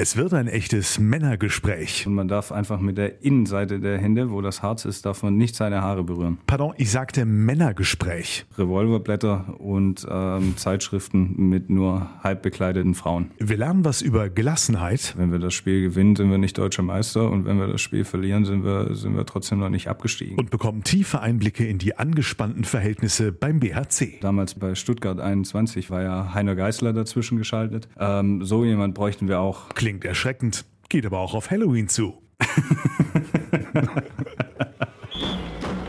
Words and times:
Es 0.00 0.16
wird 0.16 0.32
ein 0.32 0.46
echtes 0.46 1.00
Männergespräch. 1.00 2.06
Und 2.06 2.14
man 2.14 2.28
darf 2.28 2.52
einfach 2.52 2.78
mit 2.78 2.96
der 2.96 3.24
Innenseite 3.24 3.80
der 3.80 3.98
Hände, 3.98 4.30
wo 4.30 4.40
das 4.40 4.62
Harz 4.62 4.84
ist, 4.84 5.04
darf 5.04 5.24
man 5.24 5.36
nicht 5.36 5.56
seine 5.56 5.82
Haare 5.82 6.04
berühren. 6.04 6.38
Pardon, 6.46 6.72
ich 6.76 6.92
sagte 6.92 7.24
Männergespräch. 7.24 8.46
Revolverblätter 8.56 9.56
und 9.58 10.06
ähm, 10.08 10.56
Zeitschriften 10.56 11.34
mit 11.48 11.68
nur 11.68 12.08
halb 12.22 12.42
bekleideten 12.42 12.94
Frauen. 12.94 13.32
Wir 13.40 13.56
lernen 13.56 13.84
was 13.84 14.00
über 14.00 14.28
Gelassenheit. 14.28 15.14
Wenn 15.16 15.32
wir 15.32 15.40
das 15.40 15.52
Spiel 15.52 15.82
gewinnen, 15.82 16.14
sind 16.14 16.30
wir 16.30 16.38
nicht 16.38 16.56
deutscher 16.58 16.84
Meister 16.84 17.28
und 17.28 17.44
wenn 17.44 17.58
wir 17.58 17.66
das 17.66 17.80
Spiel 17.80 18.04
verlieren, 18.04 18.44
sind 18.44 18.62
wir, 18.62 18.94
sind 18.94 19.16
wir 19.16 19.26
trotzdem 19.26 19.58
noch 19.58 19.68
nicht 19.68 19.88
abgestiegen. 19.88 20.38
Und 20.38 20.50
bekommen 20.50 20.84
tiefe 20.84 21.22
Einblicke 21.22 21.66
in 21.66 21.78
die 21.78 21.96
angespannten 21.96 22.62
Verhältnisse 22.62 23.32
beim 23.32 23.58
BHC. 23.58 24.20
Damals 24.20 24.54
bei 24.54 24.76
Stuttgart 24.76 25.18
21 25.18 25.90
war 25.90 26.02
ja 26.02 26.34
Heiner 26.34 26.54
Geißler 26.54 26.92
dazwischen 26.92 27.36
geschaltet. 27.36 27.88
Ähm, 27.98 28.44
so 28.44 28.64
jemand 28.64 28.94
bräuchten 28.94 29.26
wir 29.26 29.40
auch. 29.40 29.68
Klingt 29.88 30.04
erschreckend, 30.04 30.66
geht 30.90 31.06
aber 31.06 31.18
auch 31.18 31.32
auf 31.32 31.50
Halloween 31.50 31.88
zu. 31.88 32.22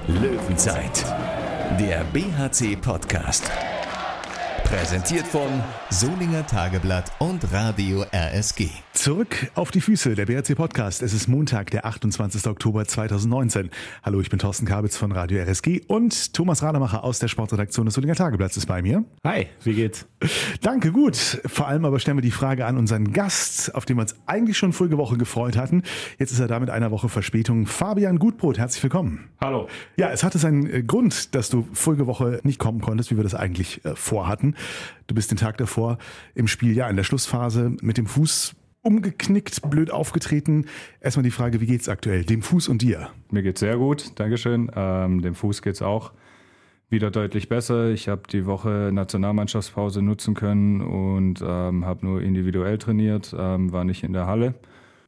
Löwenzeit, 0.08 1.04
der 1.78 2.06
BHC-Podcast. 2.14 3.52
Präsentiert 4.70 5.26
von 5.26 5.50
Solinger 5.90 6.46
Tageblatt 6.46 7.12
und 7.18 7.52
Radio 7.52 8.06
RSG. 8.14 8.70
Zurück 8.94 9.50
auf 9.56 9.72
die 9.72 9.82
Füße, 9.82 10.14
der 10.14 10.28
BRC 10.28 10.56
Podcast. 10.56 11.02
Es 11.02 11.12
ist 11.12 11.28
Montag, 11.28 11.72
der 11.72 11.86
28. 11.86 12.46
Oktober 12.46 12.86
2019. 12.86 13.72
Hallo, 14.04 14.22
ich 14.22 14.30
bin 14.30 14.38
Thorsten 14.38 14.68
Kabitz 14.68 14.96
von 14.96 15.12
Radio 15.12 15.42
RSG 15.42 15.82
und 15.88 16.34
Thomas 16.34 16.62
Rademacher 16.62 17.04
aus 17.04 17.18
der 17.18 17.30
Sportredaktion 17.30 17.88
des 17.88 17.96
Solinger 17.96 18.14
Tageblatts 18.14 18.58
ist 18.58 18.68
bei 18.68 18.84
mir. 18.84 19.06
Hi, 19.24 19.48
wie 19.64 19.74
geht's? 19.74 20.06
Danke, 20.62 20.92
gut. 20.92 21.16
Vor 21.16 21.68
allem 21.68 21.86
aber 21.86 22.00
stellen 22.00 22.18
wir 22.18 22.22
die 22.22 22.30
Frage 22.30 22.68
an 22.68 22.78
unseren 22.78 23.12
Gast, 23.12 23.74
auf 23.74 23.86
den 23.86 23.98
wir 23.98 24.02
uns 24.02 24.18
eigentlich 24.28 24.58
schon 24.58 24.74
vorige 24.74 24.98
Woche 24.98 25.18
gefreut 25.18 25.58
hatten. 25.58 25.82
Jetzt 26.20 26.32
ist 26.32 26.40
er 26.40 26.48
da 26.48 26.60
mit 26.60 26.70
einer 26.70 26.92
Woche 26.92 27.10
Verspätung. 27.10 27.66
Fabian 27.66 28.20
Gutbrot, 28.20 28.60
herzlich 28.60 28.84
willkommen. 28.84 29.30
Hallo. 29.42 29.68
Ja, 29.96 30.12
es 30.12 30.24
hatte 30.24 30.38
seinen 30.38 30.70
äh, 30.70 30.84
Grund, 30.84 31.34
dass 31.34 31.50
du 31.50 31.68
vorige 31.74 32.06
Woche 32.06 32.42
nicht 32.44 32.60
kommen 32.60 32.82
konntest, 32.82 33.10
wie 33.10 33.16
wir 33.16 33.24
das 33.24 33.34
eigentlich 33.34 33.84
äh, 33.86 33.96
vorhatten. 33.96 34.56
Du 35.08 35.16
bist 35.16 35.32
den 35.32 35.38
Tag 35.38 35.58
davor 35.58 35.98
im 36.36 36.48
Spiel, 36.48 36.76
ja, 36.76 36.90
in 36.90 36.96
der 36.96 37.04
Schlussphase 37.04 37.76
mit 37.82 37.98
dem 37.98 38.06
Fuß 38.06 38.56
umgeknickt, 38.82 39.62
blöd 39.70 39.92
aufgetreten. 39.92 40.66
Erstmal 41.02 41.24
die 41.24 41.32
Frage, 41.32 41.62
wie 41.62 41.66
geht's 41.66 41.90
aktuell, 41.90 42.24
dem 42.24 42.42
Fuß 42.42 42.70
und 42.70 42.82
dir? 42.82 43.10
Mir 43.30 43.44
geht's 43.44 43.60
sehr 43.60 43.78
gut, 43.78 44.20
Dankeschön. 44.20 44.72
Ähm, 44.76 45.22
dem 45.22 45.36
Fuß 45.36 45.62
geht's 45.62 45.82
auch 45.82 46.12
wieder 46.90 47.12
deutlich 47.12 47.50
besser. 47.50 47.90
Ich 47.90 48.08
habe 48.08 48.24
die 48.32 48.46
Woche 48.46 48.90
Nationalmannschaftspause 48.92 50.02
nutzen 50.02 50.34
können 50.34 50.82
und 50.82 51.44
ähm, 51.46 51.86
habe 51.86 52.06
nur 52.06 52.22
individuell 52.22 52.78
trainiert, 52.78 53.36
ähm, 53.38 53.72
war 53.72 53.84
nicht 53.84 54.04
in 54.04 54.14
der 54.14 54.26
Halle 54.26 54.56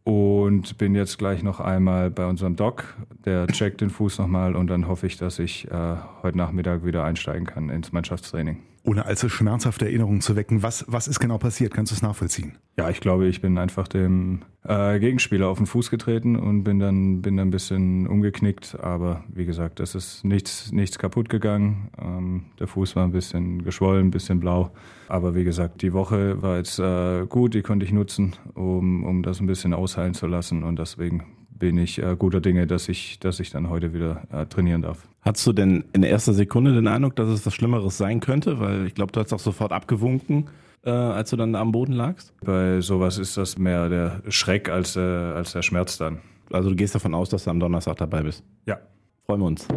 und 0.03 0.77
bin 0.77 0.95
jetzt 0.95 1.17
gleich 1.17 1.43
noch 1.43 1.59
einmal 1.59 2.11
bei 2.11 2.25
unserem 2.25 2.55
Doc. 2.55 2.95
Der 3.25 3.47
checkt 3.47 3.81
den 3.81 3.89
Fuß 3.89 4.19
nochmal 4.19 4.55
und 4.55 4.67
dann 4.67 4.87
hoffe 4.87 5.07
ich, 5.07 5.17
dass 5.17 5.39
ich 5.39 5.69
äh, 5.71 5.95
heute 6.21 6.37
Nachmittag 6.37 6.85
wieder 6.85 7.03
einsteigen 7.03 7.45
kann 7.45 7.69
ins 7.69 7.91
Mannschaftstraining. 7.91 8.59
Ohne 8.83 9.05
allzu 9.05 9.29
schmerzhafte 9.29 9.85
Erinnerungen 9.85 10.21
zu 10.21 10.35
wecken, 10.35 10.63
was, 10.63 10.85
was 10.87 11.07
ist 11.07 11.19
genau 11.19 11.37
passiert? 11.37 11.73
Kannst 11.73 11.91
du 11.91 11.95
es 11.95 12.01
nachvollziehen? 12.01 12.57
Ja, 12.77 12.89
ich 12.89 12.99
glaube, 12.99 13.27
ich 13.27 13.39
bin 13.39 13.59
einfach 13.59 13.87
dem 13.87 14.41
äh, 14.63 14.99
Gegenspieler 14.99 15.49
auf 15.49 15.57
den 15.57 15.67
Fuß 15.67 15.91
getreten 15.91 16.35
und 16.35 16.63
bin 16.63 16.79
dann, 16.79 17.21
bin 17.21 17.37
dann 17.37 17.49
ein 17.49 17.51
bisschen 17.51 18.07
umgeknickt. 18.07 18.79
Aber 18.79 19.23
wie 19.27 19.45
gesagt, 19.45 19.79
es 19.79 19.93
ist 19.93 20.25
nichts, 20.25 20.71
nichts 20.71 20.97
kaputt 20.97 21.29
gegangen. 21.29 21.89
Ähm, 22.01 22.45
der 22.59 22.67
Fuß 22.67 22.95
war 22.95 23.03
ein 23.03 23.11
bisschen 23.11 23.63
geschwollen, 23.63 24.07
ein 24.07 24.11
bisschen 24.11 24.39
blau. 24.39 24.71
Aber 25.07 25.35
wie 25.35 25.43
gesagt, 25.43 25.83
die 25.83 25.93
Woche 25.93 26.41
war 26.41 26.57
jetzt 26.57 26.79
äh, 26.79 27.27
gut, 27.27 27.53
die 27.53 27.61
konnte 27.61 27.85
ich 27.85 27.91
nutzen, 27.91 28.35
um, 28.55 29.03
um 29.03 29.21
das 29.21 29.41
ein 29.41 29.47
bisschen 29.47 29.75
ausheilen 29.75 30.15
zu 30.15 30.25
lassen. 30.25 30.63
Und 30.63 30.79
deswegen 30.79 31.25
bin 31.61 31.77
ich 31.77 32.01
äh, 32.01 32.15
guter 32.17 32.41
Dinge, 32.41 32.65
dass 32.65 32.89
ich, 32.89 33.19
dass 33.19 33.39
ich 33.39 33.51
dann 33.51 33.69
heute 33.69 33.93
wieder 33.93 34.23
äh, 34.31 34.47
trainieren 34.47 34.81
darf. 34.81 35.07
Hattest 35.21 35.45
du 35.45 35.53
denn 35.53 35.85
in 35.93 36.01
erster 36.01 36.33
Sekunde 36.33 36.73
den 36.73 36.87
Eindruck, 36.87 37.15
dass 37.15 37.29
es 37.29 37.45
was 37.45 37.53
Schlimmeres 37.53 37.99
sein 37.99 38.19
könnte? 38.19 38.59
Weil 38.59 38.87
ich 38.87 38.95
glaube, 38.95 39.11
du 39.11 39.19
hast 39.19 39.31
auch 39.31 39.39
sofort 39.39 39.71
abgewunken, 39.71 40.49
äh, 40.83 40.89
als 40.89 41.29
du 41.29 41.37
dann 41.37 41.53
am 41.53 41.71
Boden 41.71 41.93
lagst. 41.93 42.33
Bei 42.43 42.81
sowas 42.81 43.19
ist 43.19 43.37
das 43.37 43.59
mehr 43.59 43.89
der 43.89 44.23
Schreck 44.29 44.69
als, 44.69 44.95
äh, 44.95 45.01
als 45.01 45.51
der 45.53 45.61
Schmerz 45.61 45.99
dann. 45.99 46.19
Also 46.51 46.71
du 46.71 46.75
gehst 46.75 46.95
davon 46.95 47.13
aus, 47.13 47.29
dass 47.29 47.43
du 47.43 47.51
am 47.51 47.59
Donnerstag 47.59 47.97
dabei 47.97 48.23
bist. 48.23 48.43
Ja. 48.65 48.79
Freuen 49.27 49.41
wir 49.41 49.45
uns. 49.45 49.67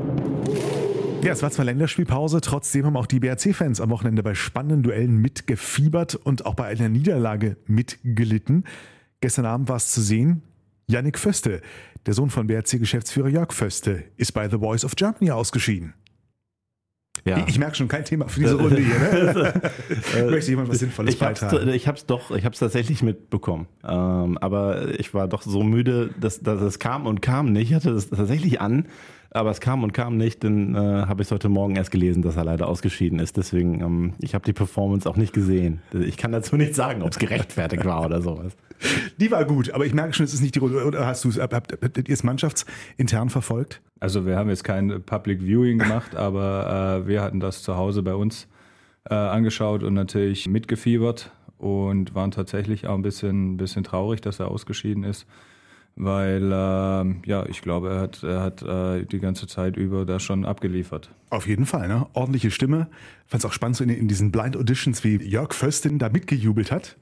Ja, 1.22 1.32
es 1.32 1.42
war 1.42 1.50
zwar 1.50 1.66
Länderspielpause, 1.66 2.41
trotzdem 2.41 2.87
haben 2.87 2.97
auch 2.97 3.06
die 3.06 3.20
BRC-Fans 3.20 3.82
am 3.82 3.91
Wochenende 3.91 4.22
bei 4.22 4.34
spannenden 4.34 4.82
Duellen 4.82 5.19
mitgefiebert 5.19 6.14
und 6.14 6.47
auch 6.47 6.54
bei 6.54 6.64
einer 6.64 6.88
Niederlage 6.88 7.58
mitgelitten. 7.66 8.64
Gestern 9.20 9.44
Abend 9.44 9.69
war 9.69 9.76
es 9.76 9.91
zu 9.91 10.00
sehen, 10.00 10.42
Yannick 10.86 11.18
Föste, 11.18 11.60
der 12.06 12.14
Sohn 12.14 12.30
von 12.30 12.46
BRC-Geschäftsführer 12.46 13.28
Jörg 13.28 13.52
Föste, 13.52 14.04
ist 14.16 14.32
bei 14.32 14.48
The 14.48 14.58
Voice 14.58 14.84
of 14.84 14.96
Germany 14.96 15.30
ausgeschieden. 15.30 15.94
Ja. 17.24 17.38
Ich, 17.38 17.48
ich 17.48 17.58
merke 17.58 17.76
schon 17.76 17.88
kein 17.88 18.04
Thema 18.04 18.28
für 18.28 18.40
diese 18.40 18.56
Runde 18.56 18.76
hier. 18.76 18.98
Ne? 18.98 19.62
Möchte 20.30 20.50
jemand 20.50 20.68
was 20.68 20.80
Sinnvolles 20.80 21.14
ich 21.14 21.22
hab's, 21.22 21.40
beitragen? 21.40 21.68
ich 21.68 21.88
hab's 21.88 22.06
doch, 22.06 22.30
ich 22.32 22.44
hab's 22.44 22.58
tatsächlich 22.58 23.02
mitbekommen. 23.02 23.66
Ähm, 23.82 24.36
aber 24.38 24.98
ich 24.98 25.14
war 25.14 25.28
doch 25.28 25.42
so 25.42 25.62
müde, 25.62 26.10
dass, 26.20 26.40
dass 26.40 26.60
es 26.60 26.78
kam 26.78 27.06
und 27.06 27.22
kam 27.22 27.52
nicht. 27.52 27.70
Ich 27.70 27.74
hatte 27.74 27.90
es 27.90 28.10
tatsächlich 28.10 28.60
an, 28.60 28.88
aber 29.34 29.50
es 29.50 29.60
kam 29.60 29.82
und 29.82 29.92
kam 29.92 30.16
nicht. 30.16 30.44
Dann 30.44 30.74
äh, 30.74 30.78
habe 30.78 31.22
ich 31.22 31.30
heute 31.30 31.48
Morgen 31.48 31.76
erst 31.76 31.90
gelesen, 31.90 32.22
dass 32.22 32.36
er 32.36 32.44
leider 32.44 32.68
ausgeschieden 32.68 33.18
ist. 33.18 33.36
Deswegen, 33.36 33.80
ähm, 33.80 34.12
ich 34.20 34.34
habe 34.34 34.44
die 34.44 34.52
Performance 34.52 35.10
auch 35.10 35.16
nicht 35.16 35.32
gesehen. 35.32 35.82
Ich 35.92 36.16
kann 36.16 36.32
dazu 36.32 36.56
nicht 36.56 36.74
sagen, 36.74 37.02
ob 37.02 37.10
es 37.10 37.18
gerechtfertigt 37.18 37.84
war 37.84 38.06
oder 38.06 38.22
sowas. 38.22 38.56
Die 39.18 39.30
war 39.30 39.44
gut, 39.44 39.70
aber 39.72 39.86
ich 39.86 39.92
merke 39.92 40.12
schon, 40.14 40.24
es 40.24 40.34
ist 40.34 40.40
nicht 40.40 40.54
die 40.54 40.60
Runde. 40.60 40.84
Oder 40.84 41.04
hast 41.04 41.24
du 41.24 41.28
es, 41.28 41.38
habt, 41.38 41.52
habt, 41.52 41.72
habt 41.72 41.98
ihr 41.98 42.14
es 42.14 42.22
mannschaftsintern 42.22 43.28
verfolgt? 43.28 43.82
Also 43.98 44.24
wir 44.24 44.36
haben 44.36 44.48
jetzt 44.50 44.62
kein 44.62 45.02
Public 45.02 45.42
Viewing 45.42 45.78
gemacht, 45.78 46.14
aber 46.16 47.02
äh, 47.02 47.08
wir 47.08 47.20
hatten 47.20 47.40
das 47.40 47.62
zu 47.62 47.76
Hause 47.76 48.04
bei 48.04 48.14
uns 48.14 48.46
äh, 49.10 49.14
angeschaut 49.14 49.82
und 49.82 49.94
natürlich 49.94 50.48
mitgefiebert 50.48 51.32
und 51.58 52.14
waren 52.14 52.30
tatsächlich 52.30 52.86
auch 52.86 52.94
ein 52.94 53.02
bisschen, 53.02 53.56
bisschen 53.56 53.82
traurig, 53.82 54.20
dass 54.20 54.38
er 54.38 54.48
ausgeschieden 54.48 55.02
ist, 55.02 55.26
weil 55.97 56.50
äh, 56.53 57.28
ja, 57.28 57.47
ich 57.47 57.62
glaube, 57.62 57.91
er 57.91 58.00
hat, 58.00 58.22
er 58.22 58.41
hat 58.41 58.62
äh, 58.62 59.05
die 59.05 59.21
ganze 59.21 59.47
Zeit 59.47 59.77
über 59.77 60.05
da 60.05 60.19
schon 60.19 60.44
abgeliefert. 60.44 61.10
Auf 61.31 61.47
jeden 61.47 61.66
Fall, 61.66 61.88
ne? 61.88 62.06
Ordentliche 62.12 62.50
Stimme. 62.50 62.88
Fand 63.27 63.43
es 63.43 63.49
auch 63.49 63.53
spannend, 63.53 63.77
so 63.77 63.84
in, 63.84 63.91
in 63.91 64.09
diesen 64.09 64.32
Blind 64.32 64.56
Auditions, 64.56 65.05
wie 65.05 65.16
Jörg 65.16 65.53
Föstin 65.53 65.99
da 65.99 66.09
mitgejubelt 66.09 66.72
hat. 66.72 66.97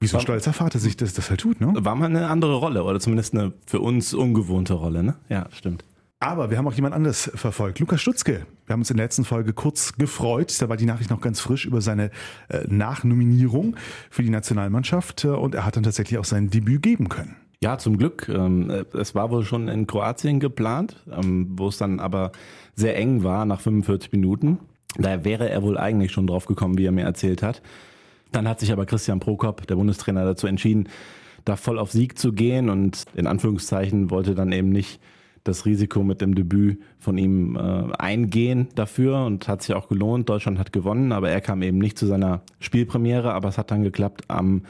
Wie 0.00 0.06
so 0.06 0.18
ein 0.18 0.22
stolzer 0.22 0.52
Vater 0.52 0.78
sich 0.78 0.96
das, 0.96 1.14
das 1.14 1.30
halt 1.30 1.40
tut, 1.40 1.60
ne? 1.60 1.72
War 1.76 1.94
mal 1.94 2.06
eine 2.06 2.28
andere 2.28 2.56
Rolle 2.56 2.84
oder 2.84 3.00
zumindest 3.00 3.34
eine 3.34 3.52
für 3.66 3.80
uns 3.80 4.12
ungewohnte 4.12 4.74
Rolle, 4.74 5.02
ne? 5.02 5.14
Ja, 5.28 5.46
stimmt. 5.52 5.84
Aber 6.20 6.50
wir 6.50 6.56
haben 6.56 6.66
auch 6.66 6.72
jemand 6.72 6.94
anderes 6.94 7.30
verfolgt. 7.34 7.80
Lukas 7.80 8.00
Stutzke. 8.00 8.46
Wir 8.66 8.72
haben 8.72 8.80
uns 8.80 8.90
in 8.90 8.96
der 8.96 9.04
letzten 9.04 9.24
Folge 9.24 9.52
kurz 9.52 9.92
gefreut. 9.92 10.56
Da 10.62 10.68
war 10.70 10.76
die 10.76 10.86
Nachricht 10.86 11.10
noch 11.10 11.20
ganz 11.20 11.38
frisch 11.40 11.66
über 11.66 11.82
seine 11.82 12.10
äh, 12.48 12.64
Nachnominierung 12.66 13.76
für 14.08 14.22
die 14.22 14.30
Nationalmannschaft. 14.30 15.24
Äh, 15.24 15.28
und 15.28 15.54
er 15.54 15.66
hat 15.66 15.76
dann 15.76 15.82
tatsächlich 15.82 16.18
auch 16.18 16.24
sein 16.24 16.48
Debüt 16.48 16.82
geben 16.82 17.10
können. 17.10 17.36
Ja, 17.64 17.78
zum 17.78 17.96
Glück. 17.96 18.28
Ähm, 18.28 18.84
es 18.92 19.14
war 19.14 19.30
wohl 19.30 19.42
schon 19.42 19.68
in 19.68 19.86
Kroatien 19.86 20.38
geplant, 20.38 20.96
ähm, 21.10 21.48
wo 21.56 21.68
es 21.68 21.78
dann 21.78 21.98
aber 21.98 22.30
sehr 22.74 22.94
eng 22.98 23.22
war 23.22 23.46
nach 23.46 23.62
45 23.62 24.12
Minuten. 24.12 24.58
Da 24.98 25.24
wäre 25.24 25.48
er 25.48 25.62
wohl 25.62 25.78
eigentlich 25.78 26.12
schon 26.12 26.26
drauf 26.26 26.44
gekommen, 26.44 26.76
wie 26.76 26.84
er 26.84 26.92
mir 26.92 27.06
erzählt 27.06 27.42
hat. 27.42 27.62
Dann 28.32 28.46
hat 28.46 28.60
sich 28.60 28.70
aber 28.70 28.84
Christian 28.84 29.18
Prokop, 29.18 29.66
der 29.66 29.76
Bundestrainer, 29.76 30.26
dazu 30.26 30.46
entschieden, 30.46 30.90
da 31.46 31.56
voll 31.56 31.78
auf 31.78 31.90
Sieg 31.90 32.18
zu 32.18 32.34
gehen 32.34 32.68
und 32.68 33.06
in 33.14 33.26
Anführungszeichen 33.26 34.10
wollte 34.10 34.34
dann 34.34 34.52
eben 34.52 34.68
nicht 34.68 35.00
das 35.42 35.64
Risiko 35.64 36.02
mit 36.02 36.20
dem 36.20 36.34
Debüt 36.34 36.82
von 36.98 37.16
ihm 37.16 37.56
äh, 37.56 37.94
eingehen 37.98 38.68
dafür 38.74 39.24
und 39.24 39.48
hat 39.48 39.62
sich 39.62 39.74
auch 39.74 39.88
gelohnt. 39.88 40.28
Deutschland 40.28 40.58
hat 40.58 40.74
gewonnen, 40.74 41.12
aber 41.12 41.30
er 41.30 41.40
kam 41.40 41.62
eben 41.62 41.78
nicht 41.78 41.98
zu 41.98 42.04
seiner 42.04 42.42
Spielpremiere, 42.60 43.32
aber 43.32 43.48
es 43.48 43.56
hat 43.56 43.70
dann 43.70 43.84
geklappt 43.84 44.24
am 44.28 44.64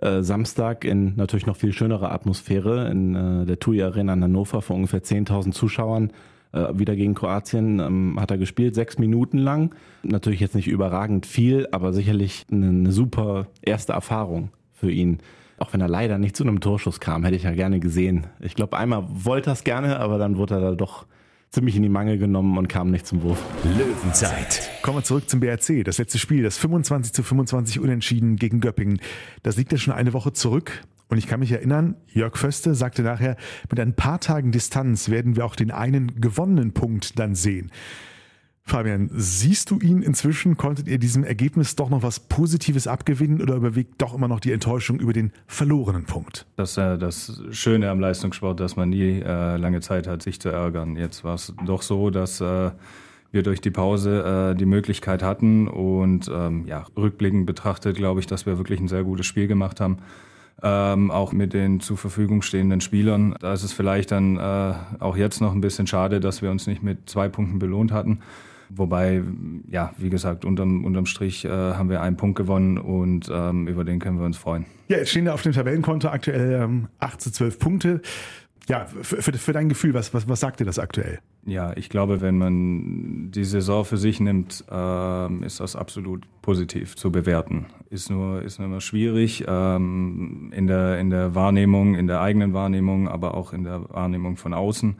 äh, 0.00 0.22
Samstag 0.22 0.84
in 0.84 1.14
natürlich 1.16 1.46
noch 1.46 1.56
viel 1.56 1.72
schönerer 1.72 2.12
Atmosphäre 2.12 2.88
in 2.90 3.14
äh, 3.14 3.46
der 3.46 3.58
TUI 3.58 3.82
Arena 3.82 4.12
in 4.14 4.22
Hannover 4.22 4.62
vor 4.62 4.76
ungefähr 4.76 5.02
10.000 5.02 5.52
Zuschauern. 5.52 6.12
Äh, 6.52 6.78
wieder 6.78 6.96
gegen 6.96 7.14
Kroatien 7.14 7.80
ähm, 7.80 8.20
hat 8.20 8.30
er 8.30 8.38
gespielt, 8.38 8.74
sechs 8.74 8.98
Minuten 8.98 9.38
lang. 9.38 9.74
Natürlich 10.02 10.40
jetzt 10.40 10.54
nicht 10.54 10.68
überragend 10.68 11.26
viel, 11.26 11.68
aber 11.72 11.92
sicherlich 11.92 12.46
eine, 12.50 12.68
eine 12.68 12.92
super 12.92 13.46
erste 13.62 13.92
Erfahrung 13.92 14.50
für 14.72 14.90
ihn. 14.90 15.18
Auch 15.58 15.72
wenn 15.72 15.80
er 15.80 15.88
leider 15.88 16.18
nicht 16.18 16.36
zu 16.36 16.44
einem 16.44 16.60
Torschuss 16.60 17.00
kam, 17.00 17.24
hätte 17.24 17.36
ich 17.36 17.42
ja 17.42 17.52
gerne 17.52 17.80
gesehen. 17.80 18.28
Ich 18.40 18.54
glaube, 18.54 18.78
einmal 18.78 19.04
wollte 19.08 19.50
er 19.50 19.54
es 19.54 19.64
gerne, 19.64 19.98
aber 19.98 20.18
dann 20.18 20.36
wurde 20.36 20.54
er 20.54 20.60
da 20.60 20.74
doch 20.74 21.06
ziemlich 21.50 21.76
in 21.76 21.82
die 21.82 21.88
Mangel 21.88 22.18
genommen 22.18 22.58
und 22.58 22.68
kam 22.68 22.90
nicht 22.90 23.06
zum 23.06 23.22
Wurf. 23.22 23.42
Löwenzeit. 23.64 24.70
Kommen 24.82 24.98
wir 24.98 25.04
zurück 25.04 25.28
zum 25.28 25.40
BRC. 25.40 25.84
Das 25.84 25.98
letzte 25.98 26.18
Spiel, 26.18 26.42
das 26.42 26.58
25 26.58 27.12
zu 27.12 27.22
25 27.22 27.80
Unentschieden 27.80 28.36
gegen 28.36 28.60
Göppingen. 28.60 29.00
Das 29.42 29.56
liegt 29.56 29.72
ja 29.72 29.78
schon 29.78 29.94
eine 29.94 30.12
Woche 30.12 30.32
zurück. 30.32 30.82
Und 31.08 31.16
ich 31.16 31.26
kann 31.26 31.40
mich 31.40 31.52
erinnern, 31.52 31.96
Jörg 32.08 32.36
Föste 32.36 32.74
sagte 32.74 33.02
nachher, 33.02 33.36
mit 33.70 33.80
ein 33.80 33.94
paar 33.94 34.20
Tagen 34.20 34.52
Distanz 34.52 35.08
werden 35.08 35.36
wir 35.36 35.46
auch 35.46 35.56
den 35.56 35.70
einen 35.70 36.20
gewonnenen 36.20 36.74
Punkt 36.74 37.18
dann 37.18 37.34
sehen. 37.34 37.70
Fabian, 38.68 39.08
siehst 39.14 39.70
du 39.70 39.78
ihn 39.78 40.02
inzwischen? 40.02 40.58
Konntet 40.58 40.88
ihr 40.88 40.98
diesem 40.98 41.24
Ergebnis 41.24 41.74
doch 41.74 41.88
noch 41.88 42.02
was 42.02 42.20
Positives 42.20 42.86
abgewinnen 42.86 43.40
oder 43.40 43.54
überwiegt 43.54 43.94
doch 44.02 44.14
immer 44.14 44.28
noch 44.28 44.40
die 44.40 44.52
Enttäuschung 44.52 45.00
über 45.00 45.14
den 45.14 45.32
verlorenen 45.46 46.04
Punkt? 46.04 46.44
Das 46.56 46.72
ist 46.72 46.76
ja 46.76 46.98
das 46.98 47.40
Schöne 47.50 47.88
am 47.88 47.98
Leistungssport, 47.98 48.60
dass 48.60 48.76
man 48.76 48.90
nie 48.90 49.22
äh, 49.22 49.56
lange 49.56 49.80
Zeit 49.80 50.06
hat, 50.06 50.22
sich 50.22 50.38
zu 50.38 50.50
ärgern. 50.50 50.96
Jetzt 50.96 51.24
war 51.24 51.36
es 51.36 51.54
doch 51.64 51.80
so, 51.80 52.10
dass 52.10 52.42
äh, 52.42 52.70
wir 53.32 53.42
durch 53.42 53.62
die 53.62 53.70
Pause 53.70 54.52
äh, 54.52 54.54
die 54.54 54.66
Möglichkeit 54.66 55.22
hatten 55.22 55.66
und 55.66 56.30
ähm, 56.30 56.66
ja, 56.66 56.84
rückblickend 56.94 57.46
betrachtet 57.46 57.96
glaube 57.96 58.20
ich, 58.20 58.26
dass 58.26 58.44
wir 58.44 58.58
wirklich 58.58 58.80
ein 58.80 58.88
sehr 58.88 59.02
gutes 59.02 59.24
Spiel 59.24 59.46
gemacht 59.46 59.80
haben. 59.80 59.96
Ähm, 60.62 61.10
auch 61.10 61.32
mit 61.32 61.54
den 61.54 61.80
zur 61.80 61.96
Verfügung 61.96 62.42
stehenden 62.42 62.82
Spielern. 62.82 63.34
Da 63.40 63.54
ist 63.54 63.62
es 63.62 63.72
vielleicht 63.72 64.10
dann 64.10 64.36
äh, 64.36 64.74
auch 64.98 65.16
jetzt 65.16 65.40
noch 65.40 65.54
ein 65.54 65.62
bisschen 65.62 65.86
schade, 65.86 66.20
dass 66.20 66.42
wir 66.42 66.50
uns 66.50 66.66
nicht 66.66 66.82
mit 66.82 67.08
zwei 67.08 67.30
Punkten 67.30 67.58
belohnt 67.58 67.92
hatten. 67.92 68.18
Wobei, 68.70 69.22
ja, 69.70 69.92
wie 69.96 70.10
gesagt, 70.10 70.44
unterm, 70.44 70.84
unterm 70.84 71.06
Strich 71.06 71.44
äh, 71.44 71.48
haben 71.48 71.88
wir 71.88 72.02
einen 72.02 72.16
Punkt 72.16 72.36
gewonnen 72.36 72.78
und 72.78 73.30
ähm, 73.32 73.66
über 73.66 73.84
den 73.84 73.98
können 73.98 74.18
wir 74.18 74.26
uns 74.26 74.36
freuen. 74.36 74.66
Ja, 74.88 74.98
jetzt 74.98 75.10
stehen 75.10 75.24
da 75.24 75.34
auf 75.34 75.42
dem 75.42 75.52
Tabellenkonto 75.52 76.08
aktuell 76.08 76.62
ähm, 76.62 76.88
8 76.98 77.20
zu 77.20 77.32
12 77.32 77.58
Punkte. 77.58 78.02
Ja, 78.68 78.84
für, 78.84 79.22
für, 79.22 79.32
für 79.32 79.52
dein 79.52 79.70
Gefühl, 79.70 79.94
was, 79.94 80.12
was, 80.12 80.28
was 80.28 80.40
sagt 80.40 80.60
dir 80.60 80.66
das 80.66 80.78
aktuell? 80.78 81.20
Ja, 81.46 81.74
ich 81.74 81.88
glaube, 81.88 82.20
wenn 82.20 82.36
man 82.36 83.30
die 83.30 83.44
Saison 83.44 83.86
für 83.86 83.96
sich 83.96 84.20
nimmt, 84.20 84.64
ähm, 84.70 85.42
ist 85.42 85.60
das 85.60 85.74
absolut 85.74 86.26
positiv 86.42 86.94
zu 86.94 87.10
bewerten. 87.10 87.66
Ist 87.88 88.10
nur, 88.10 88.42
ist 88.42 88.58
nur 88.58 88.68
immer 88.68 88.82
schwierig 88.82 89.44
ähm, 89.48 90.52
in, 90.54 90.66
der, 90.66 90.98
in 90.98 91.08
der 91.08 91.34
Wahrnehmung, 91.34 91.94
in 91.94 92.06
der 92.06 92.20
eigenen 92.20 92.52
Wahrnehmung, 92.52 93.08
aber 93.08 93.32
auch 93.34 93.54
in 93.54 93.64
der 93.64 93.88
Wahrnehmung 93.88 94.36
von 94.36 94.52
außen 94.52 94.96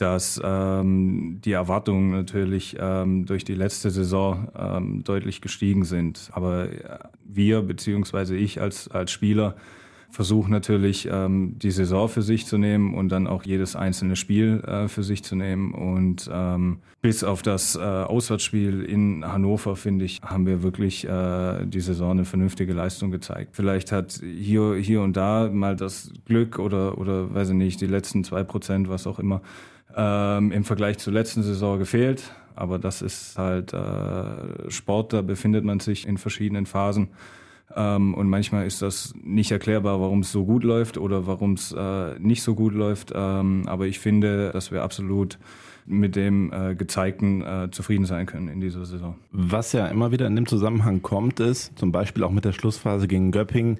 dass 0.00 0.40
ähm, 0.42 1.40
die 1.44 1.52
Erwartungen 1.52 2.10
natürlich 2.10 2.76
ähm, 2.80 3.26
durch 3.26 3.44
die 3.44 3.54
letzte 3.54 3.90
Saison 3.90 4.48
ähm, 4.58 5.04
deutlich 5.04 5.40
gestiegen 5.40 5.84
sind. 5.84 6.30
Aber 6.32 6.70
äh, 6.70 6.98
wir 7.24 7.62
beziehungsweise 7.62 8.36
ich 8.36 8.60
als, 8.60 8.88
als 8.88 9.10
Spieler 9.10 9.56
versuche 10.10 10.50
natürlich 10.50 11.08
ähm, 11.10 11.56
die 11.58 11.70
Saison 11.70 12.08
für 12.08 12.22
sich 12.22 12.46
zu 12.46 12.58
nehmen 12.58 12.94
und 12.94 13.10
dann 13.10 13.26
auch 13.26 13.44
jedes 13.44 13.76
einzelne 13.76 14.16
Spiel 14.16 14.62
äh, 14.66 14.88
für 14.88 15.02
sich 15.02 15.22
zu 15.22 15.36
nehmen. 15.36 15.72
Und 15.72 16.28
ähm, 16.32 16.78
bis 17.00 17.22
auf 17.22 17.42
das 17.42 17.76
äh, 17.76 17.80
Auswärtsspiel 17.80 18.82
in 18.82 19.24
Hannover, 19.24 19.76
finde 19.76 20.04
ich, 20.04 20.20
haben 20.22 20.46
wir 20.46 20.62
wirklich 20.62 21.06
äh, 21.06 21.64
die 21.64 21.80
Saison 21.80 22.12
eine 22.12 22.24
vernünftige 22.24 22.72
Leistung 22.72 23.10
gezeigt. 23.10 23.50
Vielleicht 23.54 23.92
hat 23.92 24.20
hier, 24.22 24.74
hier 24.74 25.02
und 25.02 25.16
da 25.16 25.48
mal 25.52 25.76
das 25.76 26.12
Glück 26.24 26.58
oder, 26.58 26.98
oder 26.98 27.32
weiß 27.32 27.50
ich 27.50 27.56
nicht, 27.56 27.80
die 27.80 27.86
letzten 27.86 28.24
zwei 28.24 28.42
Prozent, 28.42 28.88
was 28.88 29.06
auch 29.06 29.18
immer, 29.18 29.42
ähm, 29.96 30.52
im 30.52 30.64
Vergleich 30.64 30.98
zur 30.98 31.12
letzten 31.12 31.42
Saison 31.42 31.78
gefehlt. 31.78 32.30
Aber 32.56 32.78
das 32.78 33.00
ist 33.00 33.38
halt 33.38 33.72
äh, 33.72 34.70
Sport, 34.70 35.12
da 35.12 35.22
befindet 35.22 35.64
man 35.64 35.80
sich 35.80 36.06
in 36.06 36.18
verschiedenen 36.18 36.66
Phasen. 36.66 37.08
Ähm, 37.74 38.14
und 38.14 38.28
manchmal 38.28 38.66
ist 38.66 38.82
das 38.82 39.14
nicht 39.22 39.50
erklärbar, 39.50 40.00
warum 40.00 40.20
es 40.20 40.32
so 40.32 40.44
gut 40.44 40.64
läuft 40.64 40.98
oder 40.98 41.26
warum 41.26 41.54
es 41.54 41.72
äh, 41.72 42.18
nicht 42.18 42.42
so 42.42 42.54
gut 42.54 42.74
läuft. 42.74 43.12
Ähm, 43.14 43.64
aber 43.66 43.86
ich 43.86 43.98
finde, 43.98 44.50
dass 44.50 44.72
wir 44.72 44.82
absolut 44.82 45.38
mit 45.86 46.16
dem 46.16 46.52
äh, 46.52 46.74
Gezeigten 46.74 47.42
äh, 47.42 47.68
zufrieden 47.70 48.04
sein 48.04 48.26
können 48.26 48.48
in 48.48 48.60
dieser 48.60 48.84
Saison. 48.84 49.16
Was 49.32 49.72
ja 49.72 49.86
immer 49.86 50.12
wieder 50.12 50.26
in 50.26 50.36
dem 50.36 50.46
Zusammenhang 50.46 51.02
kommt, 51.02 51.40
ist 51.40 51.78
zum 51.78 51.92
Beispiel 51.92 52.24
auch 52.24 52.30
mit 52.30 52.44
der 52.44 52.52
Schlussphase 52.52 53.08
gegen 53.08 53.30
Göppingen, 53.32 53.78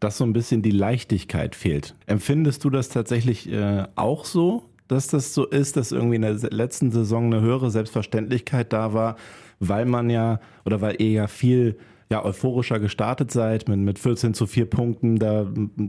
dass 0.00 0.18
so 0.18 0.24
ein 0.24 0.32
bisschen 0.32 0.62
die 0.62 0.70
Leichtigkeit 0.70 1.54
fehlt. 1.54 1.94
Empfindest 2.06 2.64
du 2.64 2.70
das 2.70 2.88
tatsächlich 2.88 3.50
äh, 3.50 3.84
auch 3.94 4.24
so, 4.24 4.64
dass 4.88 5.06
das 5.06 5.34
so 5.34 5.46
ist, 5.46 5.76
dass 5.76 5.92
irgendwie 5.92 6.16
in 6.16 6.22
der 6.22 6.34
letzten 6.50 6.90
Saison 6.90 7.26
eine 7.26 7.40
höhere 7.40 7.70
Selbstverständlichkeit 7.70 8.72
da 8.72 8.92
war, 8.92 9.16
weil 9.60 9.84
man 9.84 10.10
ja 10.10 10.40
oder 10.64 10.80
weil 10.80 11.00
ihr 11.00 11.10
ja 11.10 11.26
viel 11.26 11.76
ja, 12.10 12.24
euphorischer 12.24 12.80
gestartet 12.80 13.30
seid 13.30 13.68
mit, 13.68 13.78
mit 13.78 13.98
14 13.98 14.32
zu 14.32 14.46
4 14.46 14.66
Punkten, 14.66 15.18
da 15.18 15.46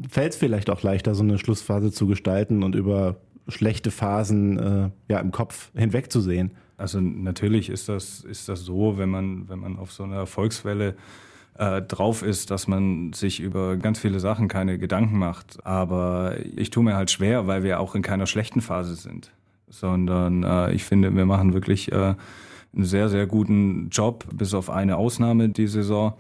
fällt 0.10 0.34
es 0.34 0.38
vielleicht 0.38 0.70
auch 0.70 0.84
leichter, 0.84 1.16
so 1.16 1.24
eine 1.24 1.38
Schlussphase 1.38 1.92
zu 1.92 2.08
gestalten 2.08 2.62
und 2.62 2.76
über 2.76 3.16
schlechte 3.48 3.90
Phasen 3.90 4.60
äh, 4.60 4.90
ja, 5.08 5.20
im 5.20 5.32
Kopf 5.32 5.72
hinwegzusehen. 5.76 6.52
Also 6.78 7.00
natürlich 7.00 7.70
ist 7.70 7.90
das, 7.90 8.22
ist 8.22 8.48
das 8.50 8.62
so, 8.62 8.98
wenn 8.98 9.10
man, 9.10 9.50
wenn 9.50 9.60
man 9.60 9.78
auf 9.78 9.92
so 9.92 10.04
einer 10.04 10.18
Erfolgswelle 10.18 10.96
äh, 11.60 11.82
drauf 11.82 12.24
ist, 12.24 12.52
dass 12.52 12.68
man 12.68 13.12
sich 13.12 13.42
über 13.42 13.76
ganz 13.76 14.00
viele 14.00 14.20
Sachen 14.22 14.48
keine 14.48 14.80
Gedanken 14.80 15.20
macht. 15.20 15.66
Aber 15.66 16.36
ich 16.56 16.70
tue 16.70 16.84
mir 16.84 16.96
halt 16.96 17.12
schwer, 17.12 17.48
weil 17.48 17.64
wir 17.64 17.82
auch 17.82 17.96
in 17.96 18.02
keiner 18.02 18.28
schlechten 18.28 18.62
Phase 18.62 18.96
sind, 18.96 19.32
sondern 19.68 20.44
äh, 20.44 20.72
ich 20.72 20.86
finde, 20.86 21.14
wir 21.14 21.26
machen 21.26 21.54
wirklich 21.54 21.92
äh, 21.92 22.16
einen 22.74 22.86
sehr, 22.86 23.10
sehr 23.10 23.28
guten 23.28 23.90
Job, 23.90 24.26
bis 24.32 24.54
auf 24.54 24.70
eine 24.70 24.96
Ausnahme 24.96 25.50
die 25.50 25.68
Saison. 25.68 26.14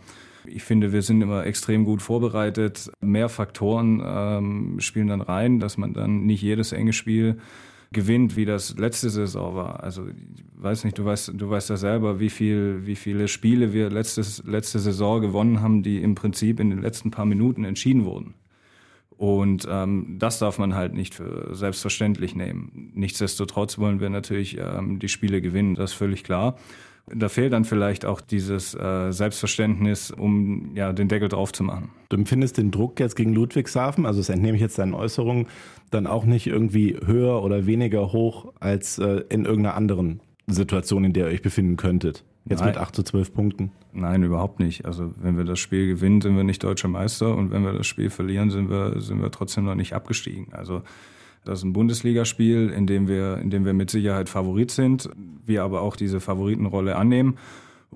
Ich 0.45 0.63
finde, 0.63 0.91
wir 0.91 1.03
sind 1.03 1.21
immer 1.21 1.45
extrem 1.45 1.85
gut 1.85 2.01
vorbereitet. 2.01 2.91
Mehr 2.99 3.29
Faktoren 3.29 4.01
ähm, 4.05 4.79
spielen 4.79 5.07
dann 5.07 5.21
rein, 5.21 5.59
dass 5.59 5.77
man 5.77 5.93
dann 5.93 6.25
nicht 6.25 6.41
jedes 6.41 6.73
enge 6.73 6.91
Spiel 6.91 7.39
gewinnt, 7.91 8.35
wie 8.35 8.45
das 8.45 8.77
letzte 8.77 9.09
Saison 9.09 9.55
war. 9.55 9.83
Also 9.83 10.07
ich 10.07 10.43
weiß 10.55 10.83
nicht, 10.83 10.97
du 10.97 11.05
weißt, 11.05 11.33
du 11.35 11.49
weißt 11.49 11.69
ja 11.71 11.77
selber, 11.77 12.19
wie 12.19 12.29
viel, 12.29 12.85
wie 12.85 12.95
viele 12.95 13.27
Spiele 13.27 13.73
wir 13.73 13.89
letztes, 13.89 14.43
letzte 14.45 14.79
Saison 14.79 15.21
gewonnen 15.21 15.61
haben, 15.61 15.81
die 15.81 16.01
im 16.01 16.15
Prinzip 16.15 16.59
in 16.59 16.69
den 16.69 16.81
letzten 16.81 17.09
paar 17.09 17.25
Minuten 17.25 17.63
entschieden 17.63 18.05
wurden. 18.05 18.35
Und 19.19 19.67
ähm, 19.69 20.15
das 20.17 20.39
darf 20.39 20.59
man 20.59 20.75
halt 20.75 20.93
nicht 20.93 21.13
für 21.13 21.53
selbstverständlich 21.53 22.35
nehmen. 22.35 22.91
Nichtsdestotrotz 22.93 23.77
wollen 23.77 23.99
wir 23.99 24.09
natürlich 24.09 24.57
ähm, 24.57 24.99
die 24.99 25.09
Spiele 25.09 25.41
gewinnen, 25.41 25.75
das 25.75 25.91
ist 25.91 25.97
völlig 25.97 26.23
klar. 26.23 26.57
Da 27.13 27.29
fehlt 27.29 27.53
dann 27.53 27.65
vielleicht 27.65 28.05
auch 28.05 28.21
dieses 28.21 28.73
äh, 28.75 29.11
Selbstverständnis, 29.11 30.11
um 30.11 30.71
ja, 30.75 30.93
den 30.93 31.07
Deckel 31.07 31.29
drauf 31.29 31.51
zu 31.51 31.63
machen. 31.63 31.89
Du 32.09 32.17
empfindest 32.17 32.57
den 32.57 32.71
Druck 32.71 32.99
jetzt 32.99 33.15
gegen 33.15 33.33
Ludwigshafen, 33.33 34.05
also 34.05 34.19
das 34.19 34.29
entnehme 34.29 34.55
ich 34.55 34.61
jetzt 34.61 34.77
deinen 34.77 34.93
Äußerungen, 34.93 35.47
dann 35.91 36.07
auch 36.07 36.25
nicht 36.25 36.47
irgendwie 36.47 36.97
höher 37.05 37.43
oder 37.43 37.65
weniger 37.65 38.11
hoch 38.11 38.53
als 38.59 38.99
äh, 38.99 39.23
in 39.29 39.45
irgendeiner 39.45 39.75
anderen 39.75 40.21
Situation, 40.47 41.03
in 41.03 41.13
der 41.13 41.27
ihr 41.27 41.33
euch 41.33 41.41
befinden 41.41 41.77
könntet? 41.77 42.23
Jetzt 42.45 42.59
Nein. 42.61 42.69
mit 42.69 42.77
8 42.77 42.95
zu 42.95 43.03
12 43.03 43.33
Punkten. 43.33 43.71
Nein, 43.93 44.23
überhaupt 44.23 44.59
nicht. 44.59 44.85
Also 44.85 45.13
wenn 45.17 45.37
wir 45.37 45.43
das 45.43 45.59
Spiel 45.59 45.87
gewinnen, 45.87 46.21
sind 46.21 46.35
wir 46.35 46.43
nicht 46.43 46.63
deutscher 46.63 46.87
Meister 46.87 47.35
und 47.35 47.51
wenn 47.51 47.63
wir 47.63 47.73
das 47.73 47.85
Spiel 47.85 48.09
verlieren, 48.09 48.49
sind 48.49 48.69
wir, 48.69 48.99
sind 49.01 49.21
wir 49.21 49.29
trotzdem 49.31 49.65
noch 49.65 49.75
nicht 49.75 49.93
abgestiegen. 49.93 50.47
Also 50.51 50.81
das 51.45 51.59
ist 51.59 51.65
ein 51.65 51.73
Bundesligaspiel, 51.73 52.69
in 52.69 52.85
dem 52.87 53.07
wir, 53.07 53.37
in 53.37 53.49
dem 53.49 53.65
wir 53.65 53.73
mit 53.73 53.89
Sicherheit 53.89 54.29
Favorit 54.29 54.71
sind, 54.71 55.09
wir 55.45 55.63
aber 55.63 55.81
auch 55.81 55.95
diese 55.95 56.19
Favoritenrolle 56.19 56.95
annehmen 56.95 57.37